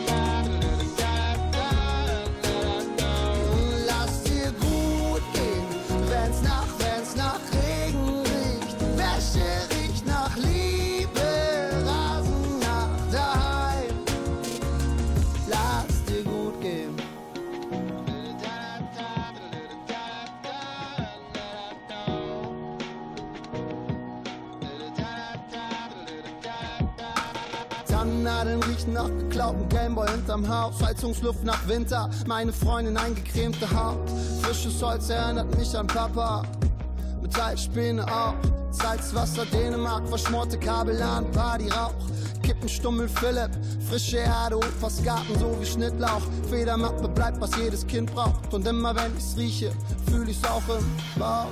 Geklauten 29.47 29.69
Gameboy 29.69 30.07
hinterm 30.09 30.47
Haus. 30.47 30.81
Heizungsluft 30.83 31.43
nach 31.43 31.67
Winter, 31.67 32.09
meine 32.25 32.51
Freundin 32.51 32.97
eingecremte 32.97 33.69
Haut. 33.71 34.09
Frisches 34.41 34.81
Holz 34.81 35.09
erinnert 35.09 35.55
mich 35.57 35.75
an 35.77 35.87
Papa. 35.87 36.43
Metallspäne 37.21 38.05
auch. 38.05 38.35
Salzwasser, 38.71 39.45
Dänemark, 39.45 40.07
verschmorte 40.07 40.57
Kabel 40.57 41.01
an, 41.01 41.31
Partyrauch. 41.31 41.93
Kippenstummel 42.43 43.09
Philipp, 43.09 43.51
frische 43.89 44.17
Erde, 44.17 44.57
Opas 44.57 45.03
Garten, 45.03 45.37
so 45.39 45.55
wie 45.59 45.65
Schnittlauch. 45.65 46.21
Federmappe 46.49 47.07
bleibt, 47.07 47.41
was 47.41 47.55
jedes 47.57 47.85
Kind 47.87 48.13
braucht. 48.13 48.53
Und 48.53 48.67
immer 48.67 48.95
wenn 48.95 49.15
ich's 49.17 49.35
rieche, 49.37 49.71
fühl 50.09 50.29
ich's 50.29 50.43
auch 50.43 50.61
im 50.69 50.85
Bauch. 51.19 51.47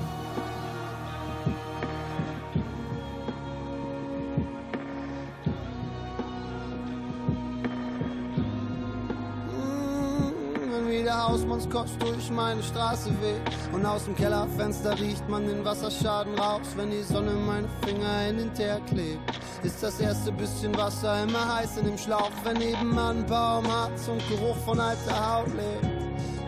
Hausmannskost 11.65 12.01
durch 12.01 12.31
meine 12.31 12.61
Straße 12.63 13.09
weht. 13.21 13.41
Und 13.73 13.85
aus 13.85 14.05
dem 14.05 14.15
Kellerfenster 14.15 14.97
riecht 14.99 15.27
man 15.29 15.45
den 15.45 15.63
Wasserschaden 15.63 16.37
raus, 16.37 16.67
wenn 16.75 16.91
die 16.91 17.03
Sonne 17.03 17.31
meine 17.31 17.67
Finger 17.83 18.19
hin 18.19 18.39
und 18.39 18.57
her 18.57 18.79
klebt. 18.87 19.19
Ist 19.63 19.81
das 19.81 19.99
erste 19.99 20.31
bisschen 20.31 20.75
Wasser 20.77 21.23
immer 21.23 21.55
heiß 21.55 21.77
in 21.77 21.85
dem 21.85 21.97
Schlauch, 21.97 22.31
wenn 22.43 22.57
nebenan 22.57 23.19
ein 23.19 23.25
Baum 23.25 23.67
Harz 23.67 24.07
und 24.07 24.21
Geruch 24.29 24.57
von 24.65 24.79
alter 24.79 25.33
Haut 25.33 25.47
lebt. 25.47 25.85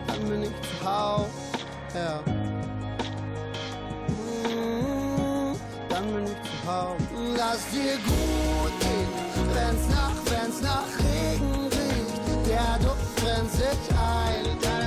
Dann 0.06 0.28
bin 0.28 0.42
ich 0.44 0.50
zu 0.50 0.88
Hause, 0.88 1.26
ja. 1.94 2.20
Mm, 4.08 5.56
dann 5.88 6.14
bin 6.14 6.24
ich 6.24 6.42
zu 6.42 6.70
Hause. 6.70 7.04
Lass 7.36 7.70
dir 7.70 7.96
gut 8.04 8.80
gehen, 8.80 9.08
wenn's 9.54 9.88
nach, 9.88 10.12
wenn's 10.26 10.60
nach 10.60 10.86
Regen 10.98 11.66
riecht. 11.66 12.48
Der 12.48 12.78
Duft 12.78 13.16
brennt 13.16 13.50
sich 13.52 13.90
ein. 13.90 14.77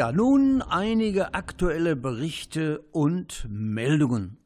Ja, 0.00 0.12
nun 0.12 0.62
einige 0.62 1.34
aktuelle 1.34 1.94
Berichte 1.94 2.80
und 2.90 3.46
Meldungen. 3.50 4.38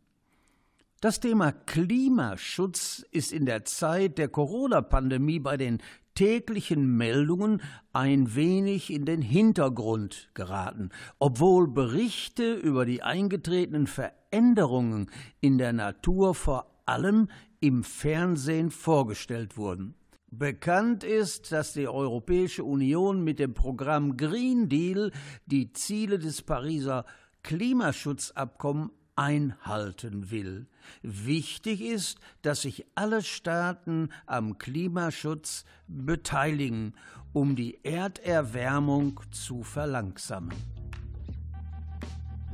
Das 1.01 1.21
Thema 1.21 1.53
Klimaschutz 1.53 3.07
ist 3.13 3.33
in 3.33 3.47
der 3.47 3.65
Zeit 3.65 4.19
der 4.19 4.27
Corona-Pandemie 4.27 5.39
bei 5.39 5.57
den 5.57 5.81
täglichen 6.17 6.97
Meldungen 6.97 7.63
ein 7.93 8.35
wenig 8.35 8.93
in 8.93 9.05
den 9.05 9.23
Hintergrund 9.23 10.29
geraten, 10.35 10.89
obwohl 11.21 11.69
Berichte 11.69 12.55
über 12.55 12.85
die 12.85 13.05
eingetretenen 13.05 13.87
Veränderungen 13.87 15.09
in 15.41 15.59
der 15.59 15.73
Natur 15.73 16.35
vor 16.35 16.83
allem 16.85 17.29
im 17.61 17.85
Fernsehen 17.85 18.73
vorgestellt 18.73 19.57
wurden. 19.57 19.95
Bekannt 20.39 21.05
ist, 21.05 21.53
dass 21.53 21.75
die 21.75 21.87
Europäische 21.87 22.65
Union 22.65 23.23
mit 23.23 23.39
dem 23.39 23.55
Programm 23.55 24.17
Green 24.17 24.69
Deal 24.69 25.13
die 25.47 25.73
Ziele 25.73 26.19
des 26.19 26.43
Pariser 26.43 27.05
Klimaschutzabkommens 27.43 28.91
einhalten 29.17 30.31
will. 30.31 30.67
Wichtig 31.03 31.81
ist, 31.81 32.19
dass 32.43 32.63
sich 32.63 32.85
alle 32.95 33.23
Staaten 33.23 34.09
am 34.27 34.59
Klimaschutz 34.59 35.65
beteiligen, 35.87 36.95
um 37.33 37.55
die 37.55 37.79
Erderwärmung 37.85 39.21
zu 39.31 39.63
verlangsamen. 39.63 40.57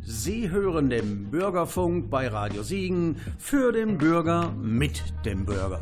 Sie 0.03 0.51
hören 0.51 0.91
den 0.91 1.31
Bürgerfunk 1.31 2.11
bei 2.11 2.29
Radio 2.29 2.63
Siegen 2.63 3.17
für 3.39 3.73
den 3.73 3.97
Bürger 3.97 4.51
mit 4.53 5.03
dem 5.25 5.47
Bürger. 5.47 5.81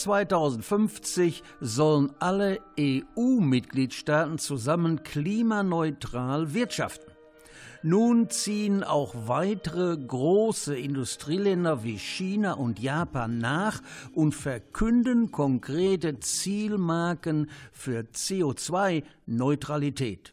Bis 0.00 0.04
2050 0.04 1.42
sollen 1.60 2.10
alle 2.20 2.60
EU-Mitgliedstaaten 2.78 4.38
zusammen 4.38 5.02
klimaneutral 5.02 6.54
wirtschaften. 6.54 7.12
Nun 7.82 8.30
ziehen 8.30 8.82
auch 8.82 9.14
weitere 9.26 9.98
große 9.98 10.74
Industrieländer 10.74 11.84
wie 11.84 11.98
China 11.98 12.54
und 12.54 12.78
Japan 12.78 13.36
nach 13.36 13.82
und 14.14 14.34
verkünden 14.34 15.32
konkrete 15.32 16.18
Zielmarken 16.18 17.50
für 17.70 18.00
CO2-Neutralität. 18.00 20.32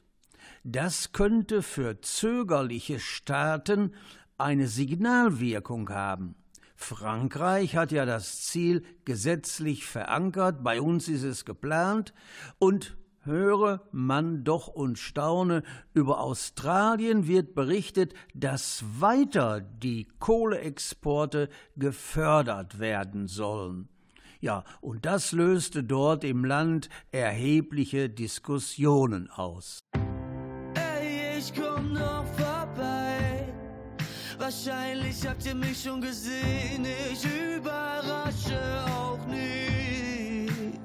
Das 0.64 1.12
könnte 1.12 1.62
für 1.62 2.00
zögerliche 2.00 3.02
Staaten 3.02 3.92
eine 4.38 4.70
Signalwirkung 4.70 5.90
haben. 5.90 6.36
Frankreich 6.78 7.76
hat 7.76 7.92
ja 7.92 8.06
das 8.06 8.44
Ziel 8.44 8.84
gesetzlich 9.04 9.86
verankert, 9.86 10.64
bei 10.64 10.80
uns 10.80 11.10
ist 11.10 11.24
es 11.24 11.44
geplant 11.44 12.14
und 12.60 12.96
höre 13.24 13.82
man 13.92 14.46
doch 14.46 14.68
und 14.68 14.98
staune, 14.98 15.64
über 15.94 16.22
Australien 16.22 17.28
wird 17.28 17.56
berichtet, 17.56 18.14
dass 18.34 18.86
weiter 19.00 19.60
die 19.60 20.08
Kohleexporte 20.20 21.50
gefördert 21.76 22.80
werden 22.80 23.28
sollen. 23.28 23.90
Ja, 24.40 24.64
und 24.80 25.06
das 25.06 25.32
löste 25.32 25.84
dort 25.84 26.24
im 26.24 26.46
Land 26.46 26.90
erhebliche 27.12 28.08
Diskussionen 28.08 29.30
aus. 29.30 29.80
Ey, 30.76 31.40
ich 31.40 31.54
komm 31.54 31.94
noch 31.94 32.24
vorbei. 32.24 32.47
Wahrscheinlich 34.40 35.28
habt 35.28 35.46
ihr 35.46 35.56
mich 35.56 35.82
schon 35.82 36.00
gesehen. 36.00 36.86
Ich 37.12 37.26
überrasche 37.26 38.86
auch 38.96 39.26
nicht. 39.26 40.80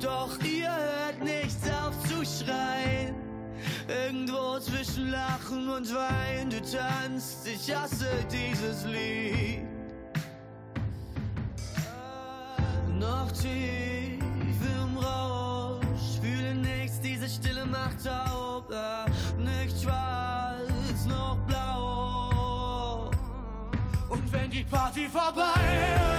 Doch 0.00 0.36
ihr 0.42 0.68
hört 0.68 1.22
nichts 1.22 1.70
auf 1.70 1.94
zu 2.08 2.24
schreien. 2.24 3.14
Irgendwo 3.88 4.58
zwischen 4.58 5.10
Lachen 5.10 5.68
und 5.68 5.94
Wein, 5.94 6.50
du 6.50 6.60
tanzt. 6.60 7.46
Ich 7.46 7.74
hasse 7.74 8.08
dieses 8.30 8.84
Lied. 8.84 9.62
Noch 12.98 13.30
tief 13.30 14.58
im 14.80 14.98
Rausch, 14.98 16.18
fühle 16.20 16.54
nichts, 16.56 17.00
diese 17.00 17.28
Stille 17.28 17.64
macht 17.64 18.04
taub. 18.04 18.25
Die 24.70 25.08
Party 25.08 26.15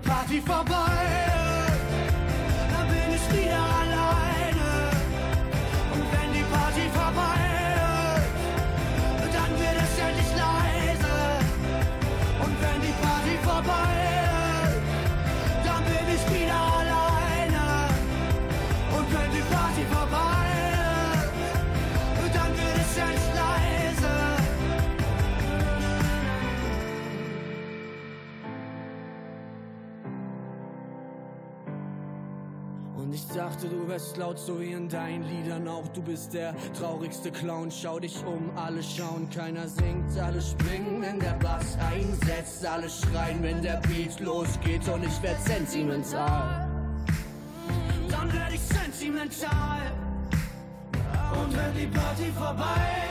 Party 0.00 0.40
vorbei 0.40 0.74
ist, 0.74 0.97
Und 33.08 33.14
ich 33.14 33.26
dachte, 33.28 33.68
du 33.68 33.88
wärst 33.88 34.18
laut 34.18 34.38
so 34.38 34.60
wie 34.60 34.72
in 34.72 34.86
deinen 34.86 35.22
Liedern 35.22 35.66
auch. 35.66 35.88
Du 35.94 36.02
bist 36.02 36.34
der 36.34 36.54
traurigste 36.78 37.30
Clown. 37.30 37.70
Schau 37.70 37.98
dich 37.98 38.22
um, 38.26 38.50
alle 38.54 38.82
schauen, 38.82 39.30
keiner 39.30 39.66
singt. 39.66 40.18
Alle 40.18 40.42
springen, 40.42 41.00
wenn 41.00 41.18
der 41.18 41.32
Bass 41.42 41.78
einsetzt. 41.90 42.66
Alle 42.66 42.90
schreien, 42.90 43.42
wenn 43.42 43.62
der 43.62 43.80
Beat 43.88 44.20
losgeht. 44.20 44.86
Und 44.90 45.06
ich 45.06 45.22
werd 45.22 45.40
sentimental. 45.40 46.68
Dann 48.10 48.30
werd 48.30 48.52
ich 48.52 48.60
sentimental. 48.60 49.90
Und 51.32 51.56
wenn 51.56 51.74
die 51.80 51.86
Party 51.86 52.30
vorbei 52.36 53.07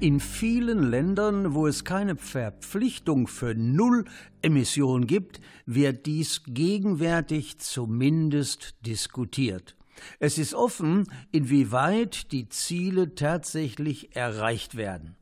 In 0.00 0.18
vielen 0.18 0.90
Ländern, 0.90 1.52
wo 1.52 1.66
es 1.66 1.84
keine 1.84 2.16
Verpflichtung 2.16 3.26
für 3.26 3.54
Null-Emission 3.54 5.06
gibt, 5.06 5.42
wird 5.66 6.06
dies 6.06 6.40
gegenwärtig 6.46 7.58
zumindest 7.58 8.76
diskutiert. 8.86 9.76
Es 10.18 10.38
ist 10.38 10.54
offen, 10.54 11.04
inwieweit 11.32 12.32
die 12.32 12.48
Ziele 12.48 13.14
tatsächlich 13.14 14.16
erreicht 14.16 14.74
werden. 14.74 15.16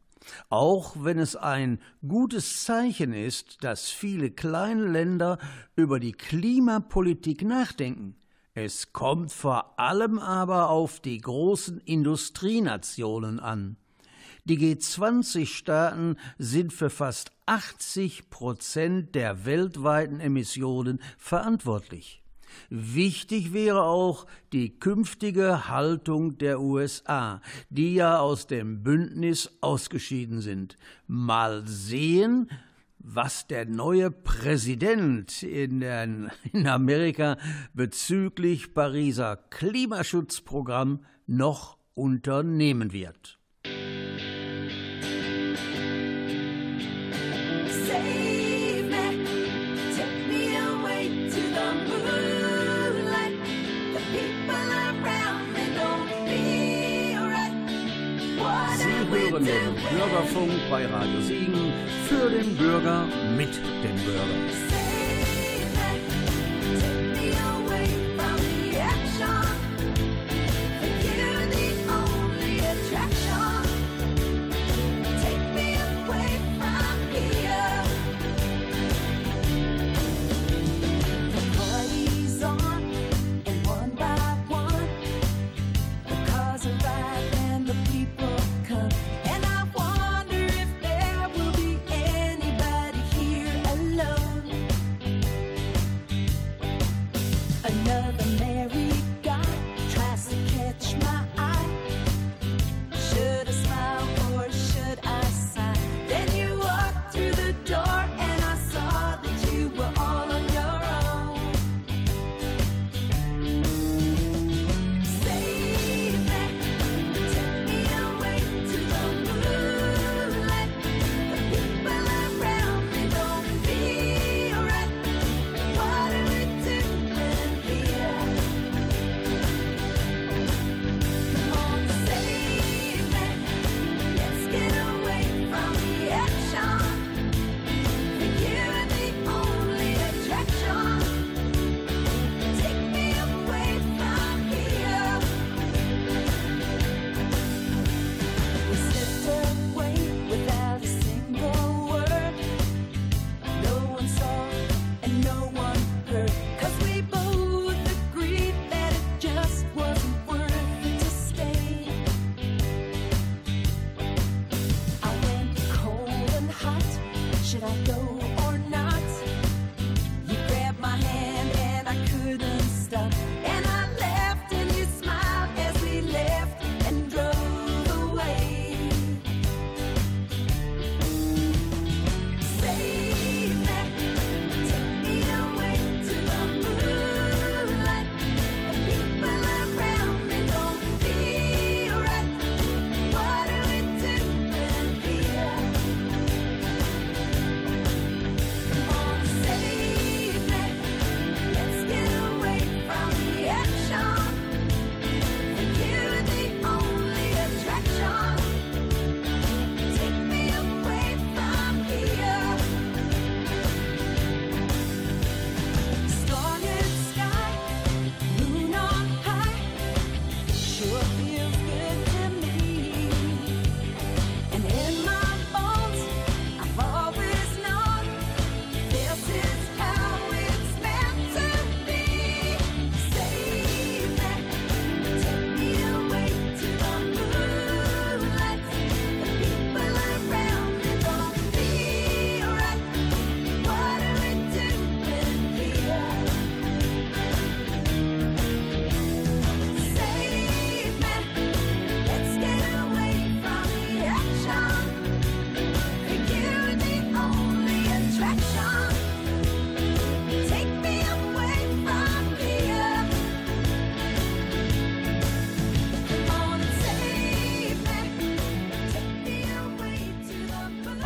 Auch 0.48 0.94
wenn 1.02 1.18
es 1.18 1.34
ein 1.34 1.80
gutes 2.06 2.62
Zeichen 2.62 3.12
ist, 3.12 3.64
dass 3.64 3.88
viele 3.88 4.30
kleine 4.30 4.86
Länder 4.86 5.38
über 5.74 5.98
die 5.98 6.12
Klimapolitik 6.12 7.42
nachdenken. 7.42 8.14
Es 8.54 8.92
kommt 8.92 9.32
vor 9.32 9.80
allem 9.80 10.20
aber 10.20 10.70
auf 10.70 11.00
die 11.00 11.18
großen 11.18 11.80
Industrienationen 11.80 13.40
an. 13.40 13.76
Die 14.48 14.56
G20-Staaten 14.56 16.16
sind 16.38 16.72
für 16.72 16.88
fast 16.88 17.32
80 17.44 18.30
Prozent 18.30 19.14
der 19.14 19.44
weltweiten 19.44 20.20
Emissionen 20.20 21.00
verantwortlich. 21.18 22.22
Wichtig 22.70 23.52
wäre 23.52 23.82
auch 23.82 24.26
die 24.54 24.78
künftige 24.78 25.68
Haltung 25.68 26.38
der 26.38 26.62
USA, 26.62 27.42
die 27.68 27.94
ja 27.94 28.20
aus 28.20 28.46
dem 28.46 28.82
Bündnis 28.82 29.50
ausgeschieden 29.60 30.40
sind. 30.40 30.78
Mal 31.06 31.66
sehen, 31.66 32.48
was 32.98 33.48
der 33.48 33.66
neue 33.66 34.10
Präsident 34.10 35.42
in, 35.42 35.80
den, 35.80 36.30
in 36.54 36.66
Amerika 36.66 37.36
bezüglich 37.74 38.72
Pariser 38.72 39.36
Klimaschutzprogramm 39.36 41.04
noch 41.26 41.76
unternehmen 41.94 42.92
wird. 42.92 43.37
Hören 59.46 59.74
den? 59.74 59.98
Bürgerfunk 59.98 60.52
bei 60.70 60.86
Radio 60.86 61.20
Siegen 61.20 61.72
für 62.08 62.30
den 62.30 62.56
Bürger 62.56 63.06
mit 63.36 63.56
dem 63.56 63.96
Bürger. 64.04 64.67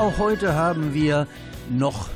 Auch 0.03 0.19
heute 0.19 0.57
haben 0.57 0.95
wir 0.95 1.29
noch 1.71 2.11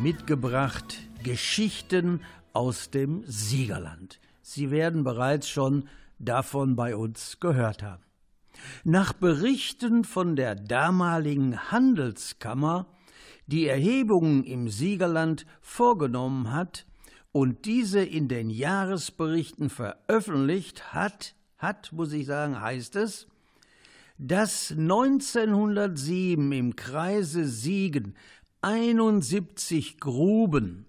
mitgebracht 0.00 1.00
Geschichten 1.24 2.20
aus 2.52 2.90
dem 2.90 3.24
Siegerland. 3.26 4.20
Sie 4.40 4.70
werden 4.70 5.02
bereits 5.02 5.48
schon 5.48 5.88
davon 6.20 6.76
bei 6.76 6.94
uns 6.94 7.40
gehört 7.40 7.82
haben. 7.82 8.04
Nach 8.84 9.14
Berichten 9.14 10.04
von 10.04 10.36
der 10.36 10.54
damaligen 10.54 11.72
Handelskammer, 11.72 12.86
die 13.48 13.66
Erhebungen 13.66 14.44
im 14.44 14.68
Siegerland 14.68 15.44
vorgenommen 15.60 16.52
hat 16.52 16.86
und 17.32 17.64
diese 17.64 18.04
in 18.04 18.28
den 18.28 18.48
Jahresberichten 18.48 19.70
veröffentlicht 19.70 20.94
hat, 20.94 21.34
hat, 21.58 21.90
muss 21.90 22.12
ich 22.12 22.26
sagen, 22.26 22.60
heißt 22.60 22.94
es, 22.94 23.26
dass 24.18 24.70
1907 24.70 26.52
im 26.52 26.76
Kreise 26.76 27.46
Siegen 27.46 28.14
71 28.62 29.98
Gruben, 29.98 30.86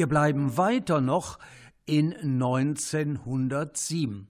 Wir 0.00 0.06
bleiben 0.06 0.56
weiter 0.56 1.02
noch 1.02 1.38
in 1.84 2.16
1907. 2.16 4.28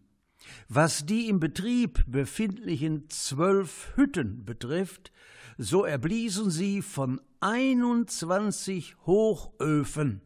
Was 0.68 1.06
die 1.06 1.28
im 1.28 1.38
Betrieb 1.38 2.02
befindlichen 2.08 3.08
zwölf 3.08 3.92
Hütten 3.94 4.44
betrifft, 4.44 5.12
so 5.58 5.84
erbliesen 5.84 6.50
sie 6.50 6.82
von 6.82 7.20
21 7.38 8.96
Hochöfen 9.06 10.22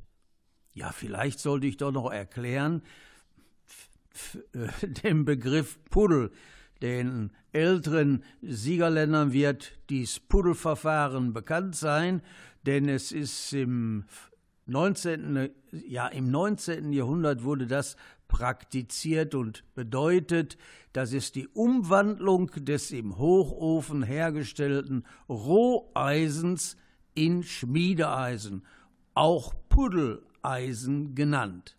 Ja, 0.79 0.93
vielleicht 0.93 1.39
sollte 1.39 1.67
ich 1.67 1.75
doch 1.75 1.91
noch 1.91 2.09
erklären, 2.09 2.83
dem 5.03 5.25
Begriff 5.25 5.77
Puddel. 5.89 6.31
Den 6.81 7.31
älteren 7.51 8.23
Siegerländern 8.41 9.33
wird 9.33 9.73
dies 9.89 10.21
Puddelverfahren 10.21 11.33
bekannt 11.33 11.75
sein, 11.75 12.21
denn 12.65 12.87
es 12.87 13.11
ist 13.11 13.51
im 13.51 14.05
19. 14.67 15.49
Ja, 15.85 16.07
im 16.07 16.31
19. 16.31 16.93
Jahrhundert 16.93 17.43
wurde 17.43 17.67
das 17.67 17.97
praktiziert 18.29 19.35
und 19.35 19.65
bedeutet, 19.75 20.57
das 20.93 21.11
ist 21.11 21.35
die 21.35 21.49
Umwandlung 21.49 22.51
des 22.55 22.91
im 22.91 23.17
Hochofen 23.17 24.01
hergestellten 24.01 25.05
Roheisens 25.27 26.77
in 27.15 27.43
Schmiedeeisen, 27.43 28.65
auch 29.13 29.53
Puddeleisen 30.41 31.15
genannt. 31.15 31.75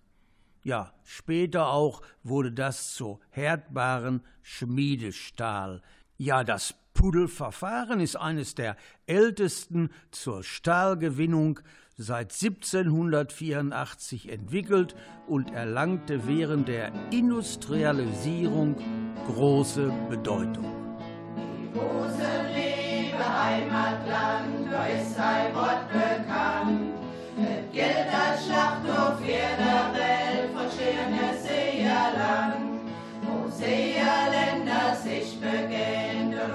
Ja, 0.63 0.93
später 1.05 1.69
auch 1.69 2.03
wurde 2.23 2.53
das 2.53 2.95
zu 2.95 3.19
herdbaren 3.31 4.23
Schmiedestahl. 4.43 5.81
Ja, 6.19 6.45
das 6.45 6.75
Puddelverfahren 6.93 8.01
ist 8.01 8.17
eines 8.17 8.55
der 8.55 8.77
ältesten 9.07 9.89
zur 10.11 10.43
Stahlgewinnung 10.45 11.61
seit 11.97 12.33
1784 12.33 14.31
entwickelt 14.31 14.95
und 15.27 15.51
erlangte 15.53 16.27
während 16.27 16.69
der 16.69 16.93
Industrialisierung 17.11 18.77
große 19.27 19.91
Bedeutung. 20.11 20.67
Die 21.37 21.73
große 21.73 22.29
liebe 22.55 23.45
Heimatland, 23.45 24.71
Wort 25.55 25.89
bekannt. 25.91 26.80
Es 27.81 27.87
gilt 27.87 28.13
als 28.13 28.45
Schlachthof 28.45 29.21
jeder 29.25 29.91
Welt 29.95 30.51
von 30.53 30.67
schönes 30.69 31.43
Seerland, 31.43 32.81
wo 33.23 33.49
Seerländer 33.49 34.95
sich 35.03 35.41
begehen, 35.41 36.31
der 36.31 36.49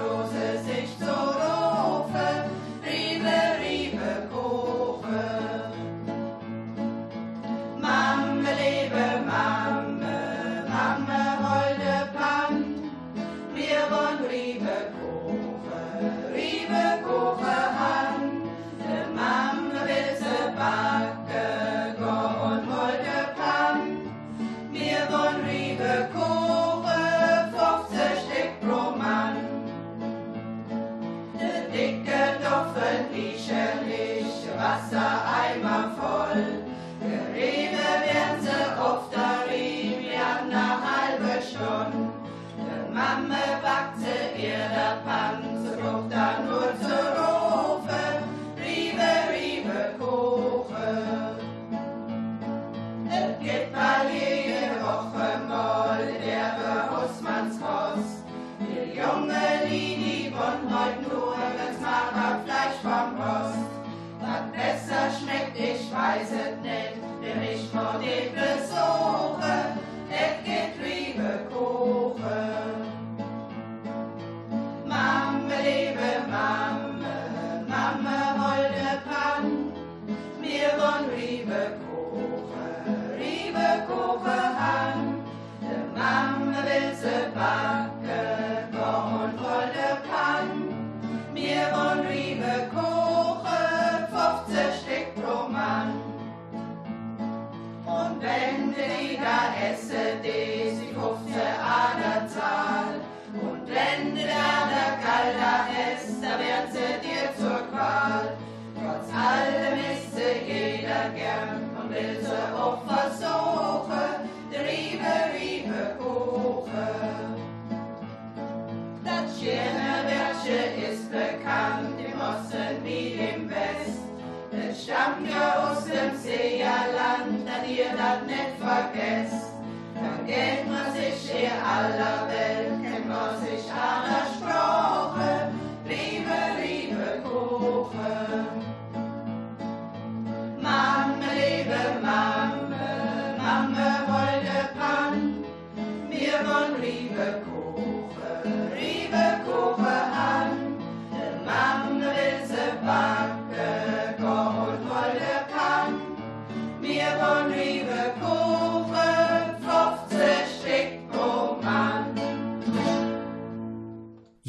stammt 124.86 125.28
ja 125.28 125.66
aus 125.66 125.84
dem 125.84 126.16
Seerland, 126.16 127.44
dass 127.44 127.68
ihr 127.68 127.90
das 127.96 128.22
nicht 128.24 128.54
vergesst. 128.60 129.52
Dann 129.94 130.24
geht 130.24 130.64
man 130.68 130.92
sich 130.94 131.28
hier 131.28 131.50
aller 131.50 132.28
Welt, 132.28 132.65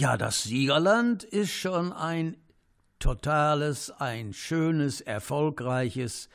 Ja, 0.07 0.15
das 0.15 0.43
Siegerland 0.43 1.25
ist 1.25 1.51
schon 1.51 1.91
ein 1.91 2.37
totales, 2.97 3.91
ein 3.91 4.31
schönes, 4.31 5.01
erfolgreiches 5.01 6.29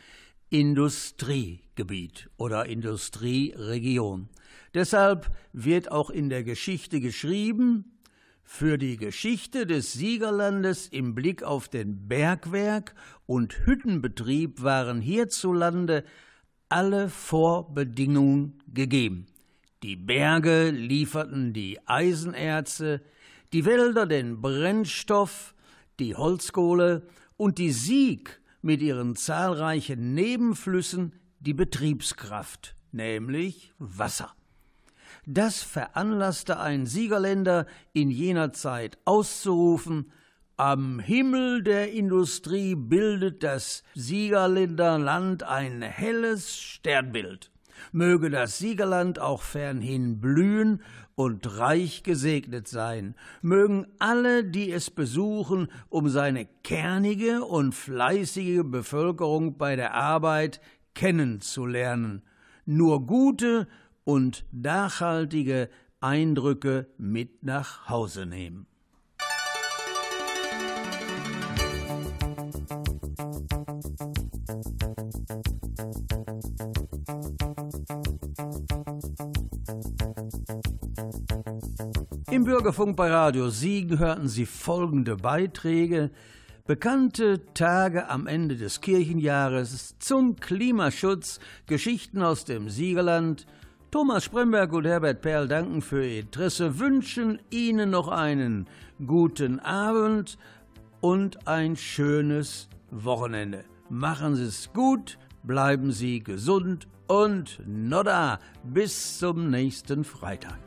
Industriegebiet 0.50 2.28
oder 2.36 2.66
Industrieregion. 2.66 4.28
Deshalb 4.74 5.30
wird 5.54 5.90
auch 5.90 6.10
in 6.10 6.28
der 6.28 6.44
Geschichte 6.44 7.00
geschrieben, 7.00 7.98
für 8.44 8.76
die 8.76 8.98
Geschichte 8.98 9.64
des 9.64 9.94
Siegerlandes 9.94 10.88
im 10.88 11.14
Blick 11.14 11.42
auf 11.42 11.70
den 11.70 12.08
Bergwerk 12.08 12.94
und 13.24 13.64
Hüttenbetrieb 13.64 14.62
waren 14.62 15.00
hierzulande 15.00 16.04
alle 16.68 17.08
Vorbedingungen 17.08 18.62
gegeben. 18.66 19.28
Die 19.82 19.96
Berge 19.96 20.68
lieferten 20.68 21.54
die 21.54 21.78
Eisenerze, 21.86 23.00
die 23.52 23.64
Wälder 23.64 24.06
den 24.06 24.40
Brennstoff, 24.40 25.54
die 25.98 26.16
Holzkohle 26.16 27.06
und 27.36 27.58
die 27.58 27.72
Sieg 27.72 28.40
mit 28.62 28.80
ihren 28.80 29.16
zahlreichen 29.16 30.14
Nebenflüssen 30.14 31.14
die 31.40 31.54
Betriebskraft, 31.54 32.74
nämlich 32.92 33.72
Wasser. 33.78 34.32
Das 35.26 35.62
veranlasste 35.62 36.58
ein 36.58 36.86
Siegerländer 36.86 37.66
in 37.92 38.10
jener 38.10 38.52
Zeit 38.52 38.98
auszurufen, 39.04 40.10
am 40.56 40.98
Himmel 40.98 41.62
der 41.62 41.92
Industrie 41.92 42.74
bildet 42.74 43.42
das 43.42 43.82
Siegerländer 43.94 44.98
Land 44.98 45.42
ein 45.42 45.82
helles 45.82 46.56
Sternbild. 46.56 47.51
Möge 47.90 48.30
das 48.30 48.58
Siegerland 48.58 49.18
auch 49.18 49.42
fernhin 49.42 50.20
blühen 50.20 50.82
und 51.14 51.58
reich 51.58 52.02
gesegnet 52.02 52.68
sein. 52.68 53.14
Mögen 53.42 53.86
alle, 53.98 54.44
die 54.44 54.70
es 54.70 54.90
besuchen, 54.90 55.68
um 55.88 56.08
seine 56.08 56.46
kernige 56.62 57.44
und 57.44 57.74
fleißige 57.74 58.62
Bevölkerung 58.64 59.58
bei 59.58 59.76
der 59.76 59.94
Arbeit 59.94 60.60
kennenzulernen, 60.94 62.22
nur 62.64 63.06
gute 63.06 63.66
und 64.04 64.44
nachhaltige 64.52 65.68
Eindrücke 66.00 66.88
mit 66.98 67.42
nach 67.44 67.88
Hause 67.88 68.26
nehmen. 68.26 68.66
Im 82.42 82.46
Bürgerfunk 82.46 82.96
bei 82.96 83.08
Radio 83.08 83.50
Siegen 83.50 84.00
hörten 84.00 84.26
Sie 84.26 84.46
folgende 84.46 85.14
Beiträge. 85.14 86.10
Bekannte 86.66 87.46
Tage 87.54 88.08
am 88.08 88.26
Ende 88.26 88.56
des 88.56 88.80
Kirchenjahres 88.80 89.94
zum 90.00 90.34
Klimaschutz, 90.34 91.38
Geschichten 91.66 92.20
aus 92.20 92.44
dem 92.44 92.68
Siegerland. 92.68 93.46
Thomas 93.92 94.24
Spremberg 94.24 94.72
und 94.72 94.86
Herbert 94.86 95.22
Perl 95.22 95.46
danken 95.46 95.82
für 95.82 96.04
Ihr 96.04 96.22
Interesse, 96.22 96.80
wünschen 96.80 97.38
Ihnen 97.50 97.90
noch 97.90 98.08
einen 98.08 98.66
guten 99.06 99.60
Abend 99.60 100.36
und 101.00 101.46
ein 101.46 101.76
schönes 101.76 102.68
Wochenende. 102.90 103.62
Machen 103.88 104.34
Sie 104.34 104.46
es 104.46 104.72
gut, 104.72 105.16
bleiben 105.44 105.92
Sie 105.92 106.18
gesund 106.18 106.88
und 107.06 107.62
nodda 107.64 108.40
bis 108.64 109.20
zum 109.20 109.48
nächsten 109.48 110.02
Freitag. 110.02 110.58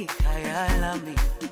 y 0.00 0.06
caerá 0.06 0.76
la. 0.78 1.49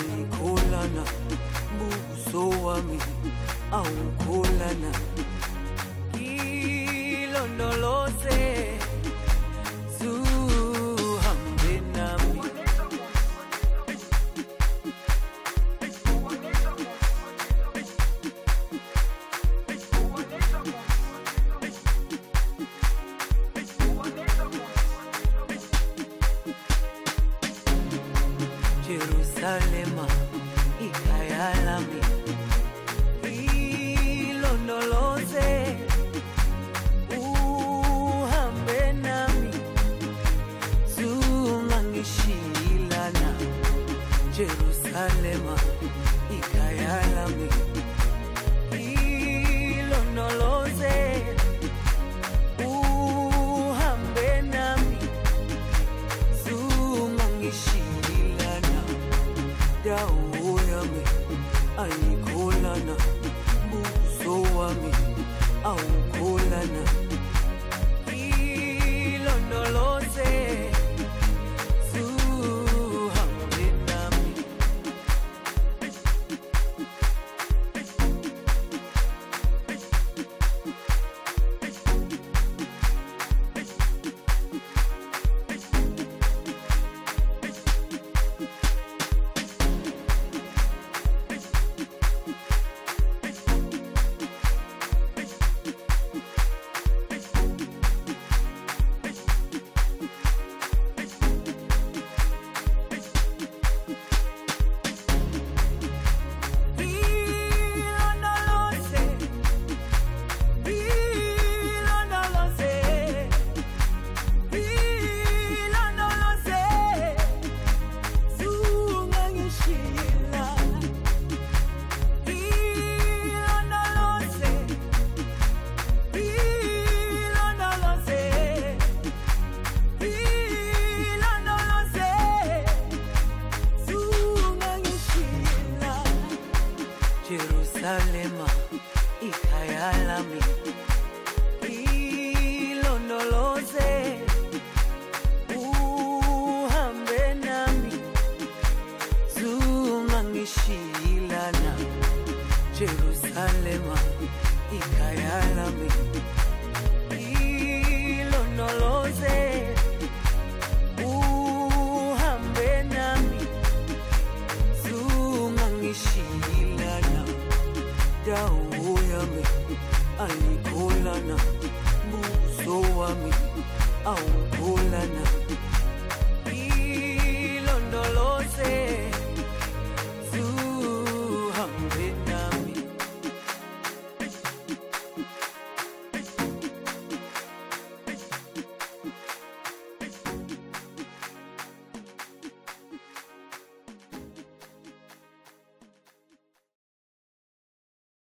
Ayikholana 0.00 1.04
buso 1.78 2.42
wami 2.64 2.98
awukholana 3.78 4.90